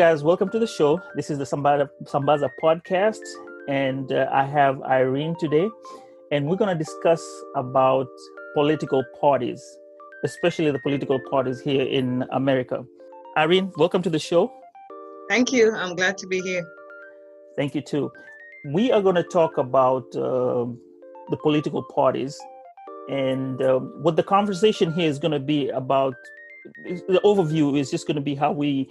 Guys. 0.00 0.24
Welcome 0.24 0.48
to 0.48 0.58
the 0.58 0.66
show. 0.66 0.98
This 1.14 1.28
is 1.28 1.36
the 1.36 1.44
Sambaza, 1.44 1.90
Sambaza 2.04 2.48
podcast, 2.62 3.20
and 3.68 4.10
uh, 4.10 4.30
I 4.32 4.46
have 4.46 4.80
Irene 4.80 5.36
today, 5.38 5.68
and 6.32 6.46
we're 6.46 6.56
going 6.56 6.74
to 6.74 6.84
discuss 6.84 7.22
about 7.54 8.08
political 8.54 9.04
parties, 9.20 9.62
especially 10.24 10.70
the 10.70 10.78
political 10.78 11.20
parties 11.30 11.60
here 11.60 11.82
in 11.82 12.24
America. 12.32 12.82
Irene, 13.36 13.70
welcome 13.76 14.00
to 14.00 14.08
the 14.08 14.18
show. 14.18 14.50
Thank 15.28 15.52
you. 15.52 15.74
I'm 15.74 15.94
glad 15.94 16.16
to 16.16 16.26
be 16.26 16.40
here. 16.40 16.66
Thank 17.58 17.74
you 17.74 17.82
too. 17.82 18.10
We 18.72 18.90
are 18.92 19.02
going 19.02 19.16
to 19.16 19.22
talk 19.24 19.58
about 19.58 20.04
uh, 20.16 20.64
the 21.28 21.36
political 21.42 21.82
parties, 21.82 22.40
and 23.10 23.60
uh, 23.60 23.80
what 23.80 24.16
the 24.16 24.22
conversation 24.22 24.94
here 24.94 25.10
is 25.10 25.18
going 25.18 25.32
to 25.32 25.40
be 25.54 25.68
about. 25.68 26.14
The 26.84 27.20
overview 27.22 27.78
is 27.78 27.90
just 27.90 28.06
going 28.06 28.16
to 28.16 28.22
be 28.22 28.34
how 28.34 28.52
we 28.52 28.88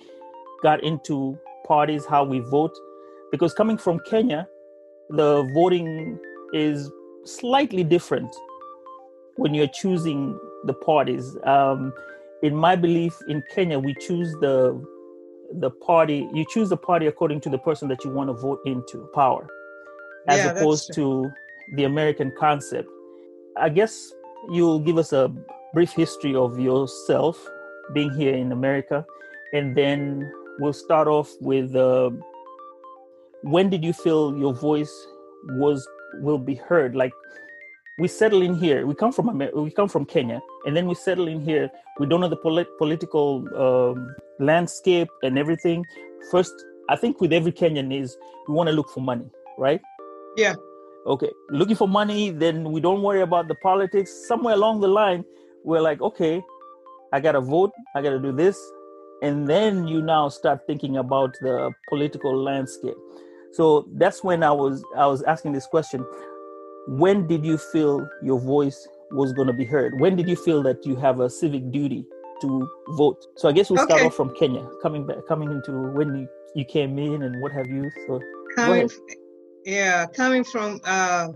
got 0.62 0.84
into 0.84 1.38
parties, 1.66 2.06
how 2.06 2.24
we 2.24 2.40
vote. 2.40 2.76
Because 3.32 3.54
coming 3.54 3.78
from 3.78 4.00
Kenya, 4.10 4.48
the 5.10 5.50
voting 5.54 6.20
is 6.54 6.92
slightly 7.26 7.84
different 7.84 8.34
when 9.38 9.54
you're 9.54 9.68
choosing 9.68 10.40
the 10.66 10.74
parties. 10.74 11.38
Um, 11.44 11.94
in 12.44 12.56
my 12.56 12.76
belief, 12.76 13.16
in 13.28 13.44
Kenya, 13.54 13.80
we 13.80 13.96
choose 13.96 14.32
the 14.42 14.84
the 15.60 15.72
party. 15.72 16.28
You 16.34 16.46
choose 16.50 16.70
the 16.70 16.78
party 16.78 17.08
according 17.08 17.42
to 17.42 17.50
the 17.50 17.58
person 17.58 17.88
that 17.90 18.04
you 18.04 18.12
want 18.12 18.30
to 18.30 18.34
vote 18.34 18.60
into 18.66 19.10
power, 19.14 19.48
as 20.28 20.46
Yeah, 20.46 20.52
opposed 20.52 20.94
to 20.96 21.32
the 21.76 21.86
American 21.86 22.32
concept. 22.40 22.90
I 23.58 23.70
guess 23.70 24.14
you'll 24.52 24.80
give 24.80 24.98
us 24.98 25.14
a 25.14 25.32
brief 25.74 25.92
history 25.92 26.36
of 26.36 26.60
yourself 26.60 27.38
being 27.94 28.12
here 28.14 28.36
in 28.36 28.52
America, 28.52 29.06
and 29.54 29.76
then 29.76 30.32
we'll 30.60 30.74
start 30.74 31.08
off 31.08 31.30
with 31.40 31.76
uh, 31.76 32.12
when 33.44 33.70
did 33.70 33.84
you 33.84 33.94
feel 33.94 34.38
your 34.38 34.54
voice 34.54 34.94
was 35.52 35.88
will 36.22 36.38
be 36.38 36.56
heard? 36.56 36.96
Like 36.96 37.14
we 38.00 38.08
settle 38.08 38.42
in 38.42 38.56
here. 38.56 38.86
We 38.86 38.96
come 38.96 39.12
from 39.12 39.30
Amer- 39.30 39.52
we 39.54 39.72
come 39.72 39.90
from 39.90 40.06
Kenya, 40.06 40.40
and 40.66 40.76
then 40.76 40.88
we 40.88 40.96
settle 40.96 41.28
in 41.28 41.42
here. 41.42 41.70
We 42.00 42.06
don't 42.06 42.22
know 42.22 42.30
the 42.30 42.38
polit- 42.38 42.78
political 42.78 43.46
um, 43.56 44.16
landscape 44.40 45.10
and 45.24 45.38
everything. 45.38 45.86
First, 46.32 46.54
I 46.90 46.96
think 46.96 47.22
with 47.22 47.34
every 47.34 47.52
Kenyan 47.52 47.94
is 47.98 48.18
we 48.48 48.54
want 48.56 48.68
to 48.68 48.74
look 48.74 48.90
for 48.90 49.02
money, 49.02 49.30
right? 49.58 49.82
Yeah. 50.38 50.56
Okay, 51.06 51.32
looking 51.50 51.76
for 51.76 51.88
money. 51.88 52.30
Then 52.30 52.72
we 52.72 52.82
don't 52.82 53.02
worry 53.02 53.22
about 53.22 53.48
the 53.48 53.56
politics. 53.56 54.12
Somewhere 54.28 54.54
along 54.56 54.82
the 54.82 54.88
line, 54.88 55.24
we're 55.64 55.82
like, 55.82 56.02
okay, 56.02 56.42
I 57.14 57.20
gotta 57.20 57.42
vote. 57.42 57.72
I 57.96 58.02
gotta 58.02 58.20
do 58.20 58.32
this, 58.32 58.58
and 59.22 59.48
then 59.48 59.88
you 59.88 60.02
now 60.02 60.30
start 60.30 60.66
thinking 60.68 60.98
about 60.98 61.34
the 61.42 61.72
political 61.90 62.36
landscape. 62.42 62.96
So 63.54 63.88
that's 63.94 64.24
when 64.24 64.44
I 64.44 64.52
was 64.52 64.84
I 64.98 65.08
was 65.08 65.24
asking 65.24 65.54
this 65.54 65.68
question 65.68 66.06
when 66.88 67.28
did 67.28 67.46
you 67.46 67.58
feel 67.58 68.08
your 68.24 68.40
voice 68.40 68.88
was 69.12 69.32
going 69.34 69.48
to 69.48 69.54
be 69.54 69.66
heard 69.66 70.00
when 70.00 70.16
did 70.16 70.28
you 70.28 70.36
feel 70.36 70.64
that 70.64 70.84
you 70.86 70.96
have 70.96 71.20
a 71.20 71.30
civic 71.30 71.70
duty 71.72 72.04
to 72.42 72.68
vote 72.90 73.24
so 73.36 73.48
i 73.48 73.52
guess 73.52 73.70
we'll 73.70 73.78
start 73.78 74.02
Okay. 74.02 74.06
off 74.08 74.16
from 74.16 74.34
kenya 74.36 74.68
coming 74.82 75.06
back 75.06 75.18
coming 75.28 75.52
into 75.52 75.72
when 75.94 76.16
you, 76.16 76.28
you 76.56 76.66
came 76.66 76.98
in 76.98 77.22
and 77.24 77.40
what 77.42 77.52
have 77.52 77.68
you 77.68 77.90
so 78.08 78.20
Coming, 78.56 78.90
yeah, 79.66 80.06
coming 80.08 80.44
from, 80.44 80.80
uh, 80.84 81.28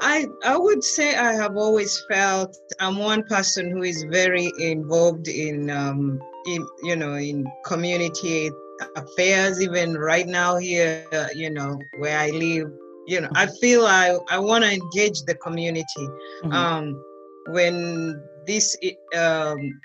I 0.00 0.26
I 0.44 0.56
would 0.56 0.84
say 0.84 1.16
I 1.16 1.32
have 1.32 1.56
always 1.56 2.00
felt 2.08 2.56
I'm 2.78 2.98
one 2.98 3.24
person 3.24 3.70
who 3.70 3.82
is 3.82 4.04
very 4.04 4.52
involved 4.60 5.26
in, 5.26 5.68
um, 5.70 6.20
in 6.46 6.66
you 6.82 6.96
know, 6.96 7.14
in 7.14 7.44
community 7.64 8.50
affairs. 8.96 9.62
Even 9.62 9.94
right 9.94 10.26
now 10.26 10.56
here, 10.56 11.02
you 11.34 11.50
know, 11.50 11.60
where 11.98 12.18
I 12.18 12.30
live, 12.30 12.68
you 13.06 13.20
know, 13.20 13.30
I 13.34 13.46
feel 13.60 13.86
I 13.86 14.16
I 14.30 14.38
want 14.38 14.64
to 14.64 14.70
engage 14.72 15.22
the 15.26 15.34
community. 15.34 16.06
Mhm. 16.44 16.52
um, 16.52 17.04
when 17.48 18.20
this 18.46 18.76
um, 19.16 19.80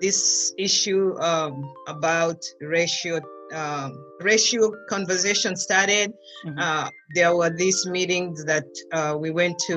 this 0.00 0.52
issue 0.58 1.16
um, 1.20 1.62
about 1.88 2.36
ratio 2.60 3.20
um, 3.54 3.92
ratio 4.20 4.72
conversation 4.88 5.54
started, 5.56 6.12
Mhm. 6.44 6.58
uh, 6.58 6.90
there 7.14 7.34
were 7.36 7.50
these 7.56 7.86
meetings 7.86 8.44
that 8.44 8.66
uh, 8.92 9.16
we 9.18 9.30
went 9.30 9.56
to 9.68 9.74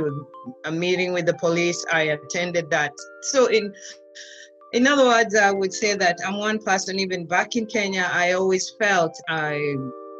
a 0.66 0.72
meeting 0.72 1.14
with 1.14 1.26
the 1.26 1.36
police. 1.36 1.86
I 1.92 2.02
attended 2.18 2.70
that. 2.72 2.92
So 3.32 3.46
in 3.48 3.72
in 4.74 4.88
other 4.88 5.06
words, 5.06 5.36
I 5.36 5.52
would 5.52 5.74
say 5.74 5.96
that 5.96 6.18
I'm 6.26 6.38
one 6.38 6.60
person. 6.60 7.00
Even 7.00 7.26
back 7.26 7.56
in 7.56 7.66
Kenya, 7.66 8.10
I 8.12 8.34
always 8.34 8.70
felt 8.80 9.16
I 9.30 9.76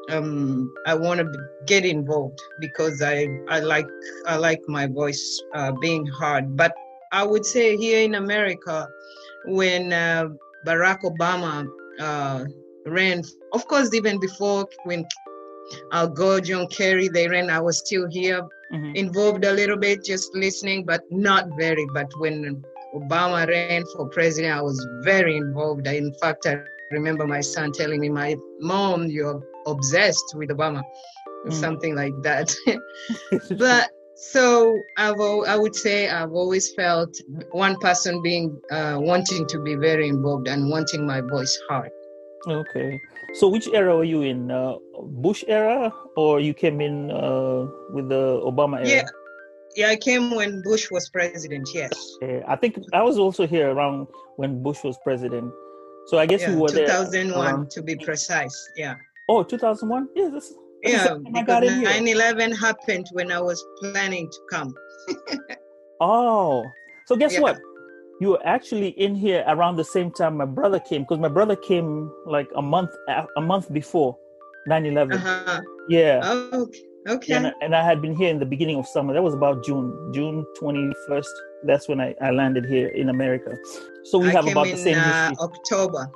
um, 0.10 0.74
I 0.88 0.96
want 0.96 1.20
to 1.20 1.28
get 1.68 1.86
involved 1.86 2.40
because 2.60 3.02
I 3.02 3.28
I 3.50 3.60
like 3.60 3.88
I 4.26 4.38
like 4.38 4.62
my 4.68 4.88
voice 4.88 5.42
uh, 5.56 5.72
being 5.82 6.06
heard. 6.06 6.56
But 6.58 6.74
I 7.12 7.24
would 7.24 7.46
say 7.46 7.78
here 7.78 8.04
in 8.04 8.16
America, 8.16 8.88
when 9.46 9.94
uh, 9.94 10.30
Barack 10.66 11.02
Obama 11.04 11.68
uh, 12.00 12.46
ran, 12.86 13.24
of 13.54 13.68
course, 13.68 13.94
even 13.94 14.20
before 14.20 14.68
when 14.86 15.06
Al 15.92 16.08
Gore, 16.10 16.42
John 16.42 16.68
Kerry, 16.68 17.08
they 17.10 17.28
ran, 17.28 17.50
I 17.50 17.60
was 17.60 17.78
still 17.80 18.08
here, 18.10 18.42
Mhm. 18.74 18.96
involved 18.96 19.46
a 19.46 19.52
little 19.54 19.78
bit, 19.78 20.04
just 20.04 20.34
listening, 20.36 20.86
but 20.86 21.02
not 21.12 21.46
very. 21.58 21.86
But 21.94 22.10
when 22.20 22.64
Obama 22.94 23.48
ran 23.48 23.84
for 23.96 24.08
president, 24.10 24.54
I 24.58 24.62
was 24.62 24.80
very 25.04 25.38
involved. 25.38 25.86
In 25.88 26.12
fact, 26.22 26.46
I 26.46 26.58
remember 26.92 27.28
my 27.28 27.42
son 27.42 27.72
telling 27.72 28.00
me, 28.00 28.10
"My 28.10 28.36
mom, 28.60 29.08
you're 29.08 29.42
obsessed 29.68 30.34
with 30.36 30.50
Obama," 30.50 30.82
or 31.46 31.52
Mm. 31.52 31.54
something 31.54 31.96
like 31.96 32.16
that. 32.24 32.48
but 33.58 33.90
so 34.16 34.82
I've 34.98 35.20
I 35.54 35.56
would 35.56 35.76
say 35.76 36.10
I've 36.10 36.34
always 36.34 36.74
felt 36.74 37.14
one 37.52 37.78
person 37.80 38.22
being 38.22 38.58
uh, 38.72 38.98
wanting 39.00 39.46
to 39.48 39.60
be 39.62 39.76
very 39.76 40.08
involved 40.10 40.48
and 40.48 40.70
wanting 40.70 41.06
my 41.06 41.22
voice 41.22 41.54
heard. 41.70 41.92
okay 42.48 42.90
so 43.40 43.48
which 43.54 43.68
era 43.80 43.92
were 44.00 44.08
you 44.08 44.22
in 44.24 44.50
uh, 44.50 44.74
bush 45.26 45.44
era 45.48 45.92
or 46.16 46.40
you 46.40 46.54
came 46.54 46.80
in 46.82 47.12
uh, 47.12 47.68
with 47.94 48.08
the 48.10 48.24
obama 48.52 48.80
era 48.80 48.88
Yeah, 48.96 49.08
yeah. 49.76 49.90
I 49.90 49.96
came 49.96 50.32
when 50.36 50.62
Bush 50.62 50.90
was 50.92 51.10
president. 51.10 51.68
Yes, 51.74 51.94
i 52.48 52.56
think 52.56 52.74
i 52.94 53.02
was 53.02 53.18
also 53.18 53.46
here 53.48 53.70
around 53.72 54.08
when 54.38 54.62
bush 54.64 54.84
was 54.84 54.98
president 55.04 55.52
so 56.08 56.18
i 56.18 56.26
guess 56.26 56.42
yeah, 56.42 56.52
you 56.52 56.58
were 56.60 56.72
there 56.72 56.88
2001 56.88 57.46
around- 57.46 57.70
to 57.72 57.82
be 57.84 57.96
precise. 57.96 58.56
Yeah, 58.76 58.96
oh 59.30 59.44
2001 59.44 60.10
yeah 60.16 60.30
that's, 60.34 60.54
that's 60.84 60.94
yeah. 60.94 61.04
same 61.06 61.24
time 61.26 61.36
I 61.36 61.42
got 61.44 61.62
Because 61.62 61.98
in 62.00 62.08
9/11 62.18 62.58
happened 62.60 63.06
when 63.12 63.32
I 63.32 63.40
was 63.50 63.60
planning 63.82 64.30
to 64.36 64.40
come. 64.54 64.74
Oh, 66.02 66.64
so 67.08 67.16
guess 67.16 67.34
Yeah. 67.34 67.42
what? 67.42 67.58
You 68.22 68.30
were 68.30 68.46
actually 68.46 68.90
in 69.06 69.16
here 69.16 69.44
around 69.48 69.76
the 69.76 69.84
same 69.84 70.12
time 70.12 70.38
my 70.38 70.46
brother 70.46 70.80
came 70.80 71.02
because 71.04 71.20
my 71.20 71.28
brother 71.38 71.56
came 71.56 71.90
like 72.26 72.48
a 72.56 72.62
month 72.62 72.92
a 73.10 73.26
a 73.38 73.42
month 73.42 73.72
before 73.74 74.18
9/11. 74.68 75.14
Uh-huh. 75.16 75.62
Yeah, 75.90 76.18
Okay. 76.54 76.84
Okay. 77.08 77.34
and, 77.36 77.54
and 77.62 77.76
I 77.76 77.84
had 77.84 78.02
been 78.02 78.16
here 78.16 78.30
in 78.30 78.40
the 78.40 78.46
beginning 78.46 78.78
of 78.78 78.86
summer. 78.88 79.14
That 79.14 79.24
was 79.24 79.34
about 79.34 79.64
June, 79.64 80.12
June 80.14 80.46
21st. 80.62 81.26
That's 81.64 81.88
when 81.88 82.00
I, 82.02 82.14
I 82.22 82.32
landed 82.32 82.66
here 82.66 82.90
in 82.90 83.10
America. 83.10 83.56
So 84.06 84.20
we 84.20 84.28
I 84.30 84.32
have 84.32 84.48
about 84.48 84.68
in 84.68 84.72
the 84.72 84.78
same 84.78 84.98
uh, 84.98 85.30
history. 85.30 85.36
October 85.40 86.12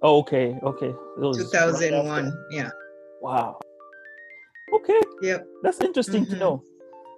Oh, 0.00 0.18
okay, 0.20 0.56
okay. 0.62 0.88
It 0.90 1.20
was 1.20 1.38
right 1.52 1.72
2001. 1.72 2.26
after. 2.26 2.38
Yeah. 2.50 2.70
Wow. 3.20 3.58
Okay, 4.72 5.00
Yep. 5.22 5.46
that's 5.62 5.80
interesting 5.80 6.24
to 6.26 6.36
Mhm. 6.36 6.38
know. 6.38 6.62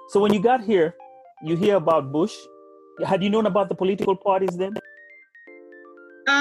So 0.08 0.20
when 0.20 0.32
you 0.32 0.40
got 0.40 0.62
here, 0.62 0.94
you 1.42 1.56
hear 1.56 1.76
about 1.76 2.10
Bush. 2.12 2.34
Had 3.04 3.22
you 3.22 3.28
known 3.30 3.46
about 3.46 3.68
the 3.68 3.74
political 3.74 4.16
parties 4.16 4.56
then? 4.56 4.72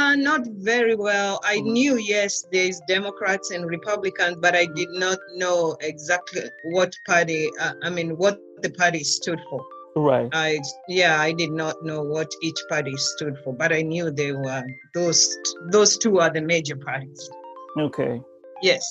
Uh, 0.09 0.15
not 0.15 0.41
very 0.47 0.95
well. 0.95 1.39
I 1.43 1.57
mm-hmm. 1.57 1.73
knew, 1.73 1.97
yes, 1.97 2.43
there's 2.51 2.81
Democrats 2.87 3.51
and 3.51 3.65
Republicans, 3.65 4.37
but 4.41 4.55
I 4.55 4.65
did 4.65 4.89
not 4.89 5.19
know 5.35 5.77
exactly 5.81 6.41
what 6.63 6.95
party, 7.05 7.49
uh, 7.59 7.73
I 7.83 7.91
mean, 7.91 8.17
what 8.17 8.39
the 8.63 8.71
party 8.71 9.03
stood 9.03 9.39
for. 9.49 9.63
Right. 9.95 10.29
I 10.33 10.61
yeah, 10.87 11.19
I 11.19 11.31
did 11.31 11.51
not 11.51 11.75
know 11.83 12.01
what 12.01 12.31
each 12.41 12.59
party 12.69 12.95
stood 12.95 13.35
for, 13.43 13.53
but 13.53 13.73
I 13.73 13.81
knew 13.81 14.11
they 14.11 14.31
were 14.31 14.63
those 14.93 15.37
those 15.71 15.97
two 15.97 16.19
are 16.19 16.29
the 16.29 16.41
major 16.41 16.75
parties. 16.75 17.29
Okay. 17.77 18.21
Yes. 18.61 18.85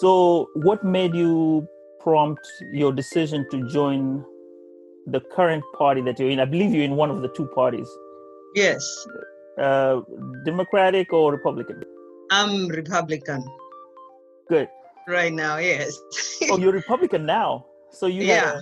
So, 0.00 0.48
what 0.54 0.82
made 0.82 1.14
you 1.14 1.66
prompt 2.00 2.40
your 2.72 2.92
decision 2.92 3.46
to 3.50 3.68
join 3.68 4.24
the 5.06 5.20
current 5.20 5.62
party 5.78 6.00
that 6.02 6.18
you're 6.18 6.30
in? 6.30 6.40
I 6.40 6.46
believe 6.46 6.74
you're 6.74 6.84
in 6.84 6.96
one 6.96 7.10
of 7.10 7.22
the 7.22 7.28
two 7.28 7.46
parties. 7.54 7.88
Yes. 8.54 8.82
Uh, 9.58 10.00
Democratic 10.44 11.12
or 11.12 11.32
Republican? 11.32 11.82
I'm 12.30 12.68
Republican. 12.68 13.44
Good. 14.48 14.68
Right 15.06 15.32
now, 15.32 15.58
yes. 15.58 15.98
oh, 16.50 16.58
you're 16.58 16.72
Republican 16.72 17.26
now. 17.26 17.66
So 17.90 18.06
you 18.06 18.22
yeah. 18.22 18.60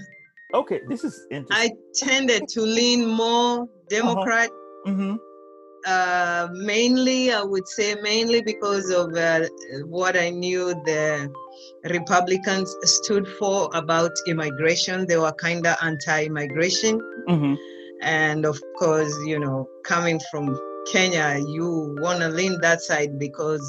A, 0.52 0.56
okay, 0.56 0.80
this 0.88 1.04
is 1.04 1.26
interesting. 1.30 1.56
I 1.56 1.70
tended 1.94 2.48
to 2.48 2.62
lean 2.62 3.06
more. 3.06 3.68
Democrat. 3.88 4.50
Uh-huh. 4.50 4.90
Mm-hmm. 4.92 5.16
Uh, 5.86 6.48
mainly, 6.52 7.32
I 7.32 7.42
would 7.42 7.66
say 7.66 7.94
mainly 8.02 8.42
because 8.42 8.90
of 8.90 9.14
uh, 9.14 9.46
what 9.86 10.16
I 10.16 10.28
knew 10.30 10.74
the 10.84 11.32
Republicans 11.88 12.74
stood 12.82 13.26
for 13.26 13.70
about 13.72 14.10
immigration. 14.26 15.06
They 15.06 15.16
were 15.16 15.32
kind 15.32 15.66
of 15.66 15.76
anti-immigration, 15.82 17.00
mm-hmm. 17.28 17.54
and 18.02 18.44
of 18.44 18.60
course, 18.78 19.14
you 19.24 19.38
know, 19.38 19.66
coming 19.84 20.20
from 20.30 20.54
Kenya, 20.86 21.38
you 21.46 21.96
want 22.00 22.20
to 22.20 22.28
lean 22.28 22.60
that 22.60 22.80
side 22.80 23.18
because 23.18 23.62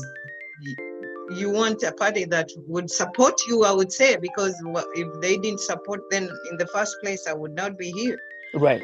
you 1.32 1.50
want 1.50 1.84
a 1.84 1.92
party 1.92 2.26
that 2.26 2.50
would 2.68 2.90
support 2.90 3.36
you. 3.48 3.64
I 3.64 3.72
would 3.72 3.92
say 3.92 4.18
because 4.18 4.56
if 4.96 5.22
they 5.22 5.38
didn't 5.38 5.62
support, 5.62 6.02
then 6.10 6.30
in 6.50 6.58
the 6.58 6.68
first 6.68 6.98
place, 7.02 7.28
I 7.28 7.34
would 7.34 7.56
not 7.56 7.78
be 7.78 7.92
here. 7.92 8.20
Right. 8.54 8.82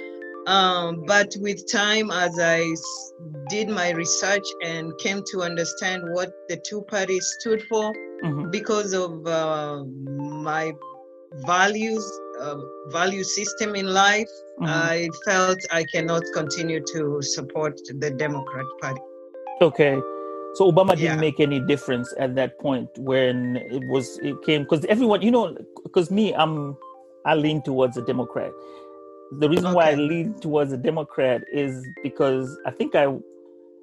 Um, 0.48 1.04
but 1.06 1.36
with 1.40 1.70
time, 1.70 2.10
as 2.10 2.40
I 2.40 2.64
did 3.50 3.68
my 3.68 3.90
research 3.90 4.48
and 4.64 4.98
came 4.98 5.22
to 5.32 5.42
understand 5.42 6.04
what 6.14 6.32
the 6.48 6.56
two 6.56 6.84
parties 6.84 7.36
stood 7.40 7.64
for, 7.64 7.92
mm-hmm. 8.24 8.50
because 8.50 8.94
of 8.94 9.28
uh, 9.28 9.84
my 9.84 10.72
values, 11.46 12.06
uh, 12.40 12.58
value 12.88 13.24
system 13.24 13.76
in 13.76 13.88
life, 13.88 14.30
mm-hmm. 14.60 14.66
I 14.66 15.10
felt 15.26 15.58
I 15.72 15.84
cannot 15.84 16.24
continue 16.34 16.82
to 16.94 17.22
support 17.22 17.80
the 17.88 18.12
Democrat 18.12 18.66
Party. 18.82 19.02
Okay. 19.62 20.00
So 20.56 20.72
Obama 20.72 20.98
didn't 20.98 21.20
make 21.20 21.40
any 21.40 21.60
difference 21.60 22.14
at 22.18 22.36
that 22.36 22.60
point 22.60 22.90
when 22.98 23.58
it 23.58 23.84
was 23.90 24.20
it 24.24 24.42
came 24.44 24.64
because 24.64 24.86
everyone, 24.86 25.22
you 25.22 25.32
know, 25.32 25.56
because 25.84 26.10
me, 26.10 26.34
I'm 26.34 26.76
I 27.26 27.36
lean 27.36 27.62
towards 27.62 27.98
a 27.98 28.02
Democrat 28.02 28.52
the 29.32 29.50
reason 29.50 29.68
okay. 29.68 29.76
why 29.76 29.92
I 29.92 29.96
lean 29.96 30.40
towards 30.40 30.72
a 30.72 30.78
Democrat 30.78 31.42
is 31.52 31.86
because 32.02 32.58
I 32.66 32.72
think 32.72 32.96
I, 32.96 33.06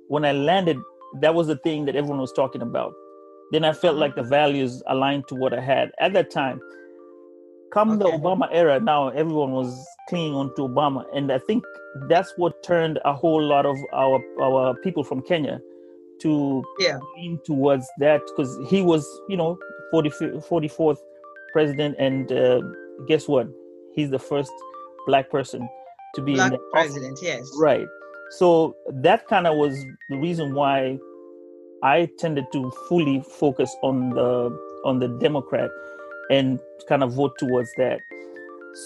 when 0.08 0.24
I 0.24 0.32
landed, 0.32 0.78
that 1.20 1.34
was 1.34 1.48
the 1.48 1.56
thing 1.56 1.84
that 1.84 1.96
everyone 1.96 2.20
was 2.20 2.32
talking 2.32 2.62
about. 2.62 2.94
Then 3.52 3.64
I 3.64 3.72
felt 3.72 3.96
like 3.96 4.14
the 4.14 4.22
mm-hmm. 4.22 4.30
values 4.30 4.82
aligned 4.86 5.28
to 5.28 5.34
what 5.34 5.52
I 5.52 5.60
had 5.60 5.92
at 6.00 6.12
that 6.14 6.30
time. 6.30 6.60
Come 7.72 7.90
okay. 7.90 8.10
the 8.10 8.16
Obama 8.16 8.48
era, 8.52 8.78
now 8.80 9.08
everyone 9.08 9.52
was 9.52 9.86
clinging 10.08 10.34
on 10.34 10.54
to 10.56 10.62
Obama, 10.62 11.04
and 11.14 11.32
I 11.32 11.38
think 11.38 11.64
that's 12.08 12.32
what 12.36 12.62
turned 12.62 12.98
a 13.04 13.12
whole 13.12 13.42
lot 13.42 13.66
of 13.66 13.76
our 13.92 14.20
our 14.40 14.74
people 14.76 15.02
from 15.04 15.22
Kenya 15.22 15.60
to 16.20 16.62
yeah. 16.78 16.98
lean 17.16 17.38
towards 17.44 17.86
that 17.98 18.22
because 18.28 18.56
he 18.68 18.82
was, 18.82 19.06
you 19.28 19.36
know, 19.36 19.58
40, 19.90 20.10
44th 20.10 20.98
president, 21.52 21.96
and 21.98 22.30
uh, 22.32 22.60
guess 23.06 23.28
what? 23.28 23.48
He's 23.94 24.10
the 24.10 24.18
first 24.18 24.52
black 25.06 25.30
person 25.30 25.68
to 26.14 26.22
be 26.22 26.34
black 26.34 26.52
president. 26.72 27.18
Yes, 27.22 27.48
right. 27.58 27.86
So 28.30 28.74
that 28.88 29.28
kind 29.28 29.46
of 29.46 29.56
was 29.56 29.74
the 30.08 30.16
reason 30.16 30.54
why 30.54 30.98
I 31.82 32.08
tended 32.18 32.46
to 32.52 32.70
fully 32.88 33.22
focus 33.38 33.74
on 33.82 34.10
the 34.10 34.50
on 34.84 34.98
the 34.98 35.08
Democrat 35.08 35.70
and 36.30 36.58
kind 36.88 37.02
of 37.02 37.12
vote 37.12 37.36
towards 37.38 37.70
that. 37.76 38.00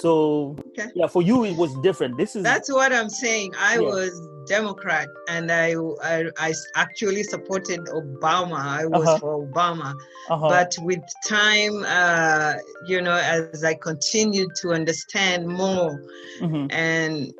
So 0.00 0.54
okay. 0.68 0.90
yeah, 0.94 1.06
for 1.06 1.22
you 1.22 1.44
it 1.44 1.56
was 1.56 1.74
different. 1.82 2.18
This 2.18 2.36
is 2.36 2.42
that's 2.42 2.70
what 2.70 2.92
I'm 2.92 3.08
saying. 3.08 3.54
I 3.58 3.74
yeah. 3.74 3.80
was 3.80 4.28
Democrat 4.46 5.08
and 5.28 5.50
I, 5.50 5.74
I, 6.02 6.24
I 6.38 6.52
actually 6.74 7.22
supported 7.22 7.80
Obama. 7.86 8.58
I 8.58 8.86
was 8.86 9.06
uh-huh. 9.06 9.18
for 9.18 9.46
Obama, 9.46 9.94
uh-huh. 10.28 10.48
but 10.48 10.76
with 10.80 11.00
time, 11.26 11.84
uh, 11.86 12.54
you 12.86 13.00
know, 13.00 13.14
as 13.14 13.64
I 13.64 13.74
continued 13.74 14.54
to 14.56 14.72
understand 14.72 15.46
more 15.46 16.02
mm-hmm. 16.40 16.66
and 16.70 17.32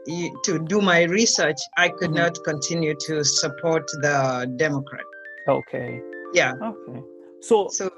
to 0.44 0.58
do 0.58 0.80
my 0.80 1.02
research, 1.04 1.58
I 1.76 1.88
could 1.88 2.10
mm-hmm. 2.10 2.18
not 2.18 2.38
continue 2.44 2.94
to 3.06 3.24
support 3.24 3.86
the 4.00 4.50
Democrat. 4.56 5.04
Okay. 5.48 6.00
Yeah. 6.32 6.54
Okay. 6.62 7.02
So 7.40 7.68
so 7.68 7.90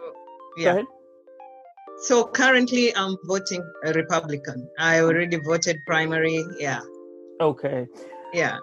yeah. 0.57 0.83
So 2.01 2.25
currently, 2.25 2.97
I'm 2.97 3.17
voting 3.25 3.63
a 3.85 3.93
Republican. 3.93 4.69
I 4.79 5.01
already 5.01 5.37
voted 5.37 5.85
primary. 5.87 6.43
Yeah. 6.59 6.81
Okay. 7.41 7.87
Yeah. 8.33 8.59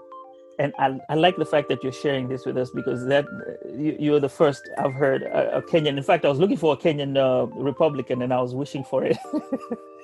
And 0.59 0.73
I, 0.79 0.99
I 1.07 1.13
like 1.13 1.37
the 1.37 1.45
fact 1.45 1.69
that 1.69 1.83
you're 1.83 1.91
sharing 1.91 2.27
this 2.27 2.47
with 2.47 2.57
us 2.57 2.71
because 2.71 3.05
that 3.05 3.25
you, 3.77 4.15
are 4.15 4.19
the 4.19 4.29
first 4.29 4.67
I've 4.79 4.93
heard 4.93 5.21
a, 5.21 5.57
a, 5.57 5.61
Kenyan. 5.61 5.97
In 5.97 6.03
fact, 6.03 6.25
I 6.25 6.29
was 6.29 6.39
looking 6.39 6.57
for 6.57 6.73
a 6.73 6.77
Kenyan 6.77 7.15
uh, 7.15 7.45
Republican, 7.45 8.23
and 8.23 8.33
I 8.33 8.41
was 8.41 8.55
wishing 8.55 8.83
for 8.83 9.03
it. 9.03 9.17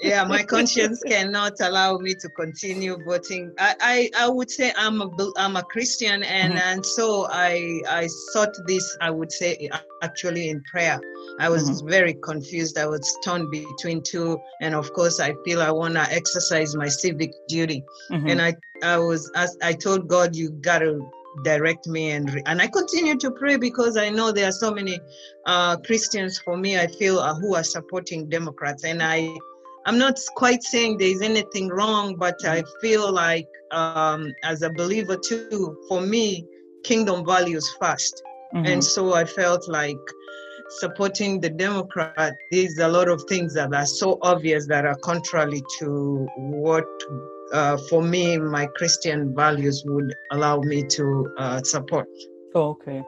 yeah, 0.00 0.24
my 0.24 0.42
conscience 0.54 1.02
cannot 1.06 1.54
allow 1.60 1.98
me 1.98 2.14
to 2.14 2.28
continue 2.30 2.96
voting. 3.04 3.52
I, 3.58 3.74
I, 3.80 4.10
I 4.24 4.28
would 4.28 4.50
say 4.50 4.72
I'm 4.76 5.00
a 5.00 5.08
I'm 5.36 5.56
a 5.56 5.62
Christian, 5.62 6.22
and 6.22 6.54
mm-hmm. 6.54 6.68
and 6.68 6.86
so 6.86 7.26
I 7.30 7.80
I 7.88 8.06
sought 8.32 8.54
this. 8.66 8.96
I 9.00 9.10
would 9.10 9.32
say 9.32 9.68
actually 10.02 10.50
in 10.50 10.62
prayer. 10.62 11.00
I 11.40 11.48
was 11.48 11.70
mm-hmm. 11.70 11.88
very 11.88 12.14
confused. 12.14 12.78
I 12.78 12.86
was 12.86 13.16
torn 13.24 13.50
between 13.50 14.02
two, 14.02 14.40
and 14.60 14.74
of 14.74 14.92
course, 14.92 15.20
I 15.20 15.34
feel 15.44 15.62
I 15.62 15.70
want 15.70 15.94
to 15.94 16.02
exercise 16.12 16.74
my 16.76 16.88
civic 16.88 17.32
duty. 17.48 17.84
Mm-hmm. 18.10 18.28
And 18.28 18.42
I 18.42 18.54
I 18.82 18.98
was 18.98 19.30
as 19.34 19.56
I 19.62 19.72
told 19.72 20.08
God, 20.08 20.36
you 20.36 20.50
gotta 20.50 21.00
direct 21.42 21.86
me 21.86 22.10
and 22.10 22.32
re- 22.32 22.42
and 22.46 22.60
I 22.60 22.66
continue 22.66 23.16
to 23.18 23.30
pray 23.30 23.56
because 23.56 23.96
I 23.96 24.10
know 24.10 24.32
there 24.32 24.48
are 24.48 24.52
so 24.52 24.72
many 24.72 25.00
uh, 25.46 25.76
Christians 25.78 26.38
for 26.38 26.56
me 26.56 26.78
I 26.78 26.86
feel 26.86 27.18
uh, 27.18 27.34
who 27.34 27.54
are 27.54 27.64
supporting 27.64 28.28
Democrats 28.28 28.84
and 28.84 29.02
I 29.02 29.34
I'm 29.86 29.98
not 29.98 30.18
quite 30.34 30.62
saying 30.62 30.98
there's 30.98 31.22
anything 31.22 31.68
wrong 31.68 32.16
but 32.16 32.36
I 32.44 32.62
feel 32.80 33.12
like 33.12 33.48
um, 33.70 34.32
as 34.44 34.62
a 34.62 34.70
believer 34.70 35.16
too 35.16 35.76
for 35.88 36.00
me 36.00 36.44
kingdom 36.84 37.24
values 37.24 37.68
1st 37.80 38.12
mm-hmm. 38.54 38.66
and 38.66 38.84
so 38.84 39.14
I 39.14 39.24
felt 39.24 39.68
like 39.68 39.98
supporting 40.80 41.40
the 41.40 41.50
Democrat 41.50 42.34
there's 42.52 42.78
a 42.78 42.88
lot 42.88 43.08
of 43.08 43.22
things 43.28 43.54
that 43.54 43.72
are 43.74 43.86
so 43.86 44.18
obvious 44.22 44.66
that 44.66 44.84
are 44.84 44.96
contrary 44.96 45.62
to 45.78 46.28
what 46.36 46.84
uh, 47.52 47.76
for 47.88 48.02
me, 48.02 48.38
my 48.38 48.66
Christian 48.76 49.34
values 49.34 49.82
would 49.86 50.14
allow 50.30 50.60
me 50.60 50.82
to 50.84 51.34
uh, 51.38 51.62
support. 51.62 52.08
Oh, 52.54 52.70
okay. 52.70 53.02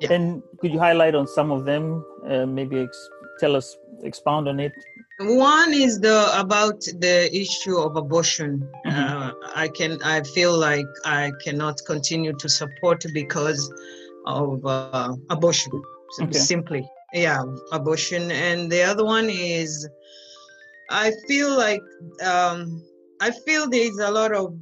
Yeah. 0.00 0.12
And 0.12 0.42
could 0.58 0.72
you 0.72 0.78
highlight 0.78 1.14
on 1.14 1.26
some 1.26 1.50
of 1.50 1.64
them? 1.64 2.04
Uh, 2.26 2.46
maybe 2.46 2.80
ex- 2.80 3.08
tell 3.38 3.54
us, 3.56 3.76
expound 4.02 4.48
on 4.48 4.60
it. 4.60 4.72
One 5.20 5.72
is 5.72 6.00
the 6.00 6.28
about 6.38 6.80
the 6.98 7.30
issue 7.32 7.78
of 7.78 7.96
abortion. 7.96 8.68
Mm-hmm. 8.84 9.16
Uh, 9.16 9.32
I 9.54 9.68
can 9.68 10.02
I 10.02 10.22
feel 10.22 10.58
like 10.58 10.86
I 11.04 11.30
cannot 11.44 11.80
continue 11.86 12.32
to 12.32 12.48
support 12.48 13.04
because 13.12 13.72
of 14.26 14.66
uh, 14.66 15.14
abortion. 15.30 15.72
Okay. 16.20 16.32
Simply, 16.32 16.90
yeah, 17.12 17.42
abortion. 17.70 18.32
And 18.32 18.70
the 18.70 18.82
other 18.82 19.04
one 19.04 19.30
is 19.30 19.88
I 20.90 21.12
feel 21.28 21.56
like. 21.56 21.82
Um, 22.24 22.82
I 23.24 23.30
feel 23.30 23.70
there's 23.70 23.96
a 24.00 24.10
lot 24.10 24.32
of 24.34 24.52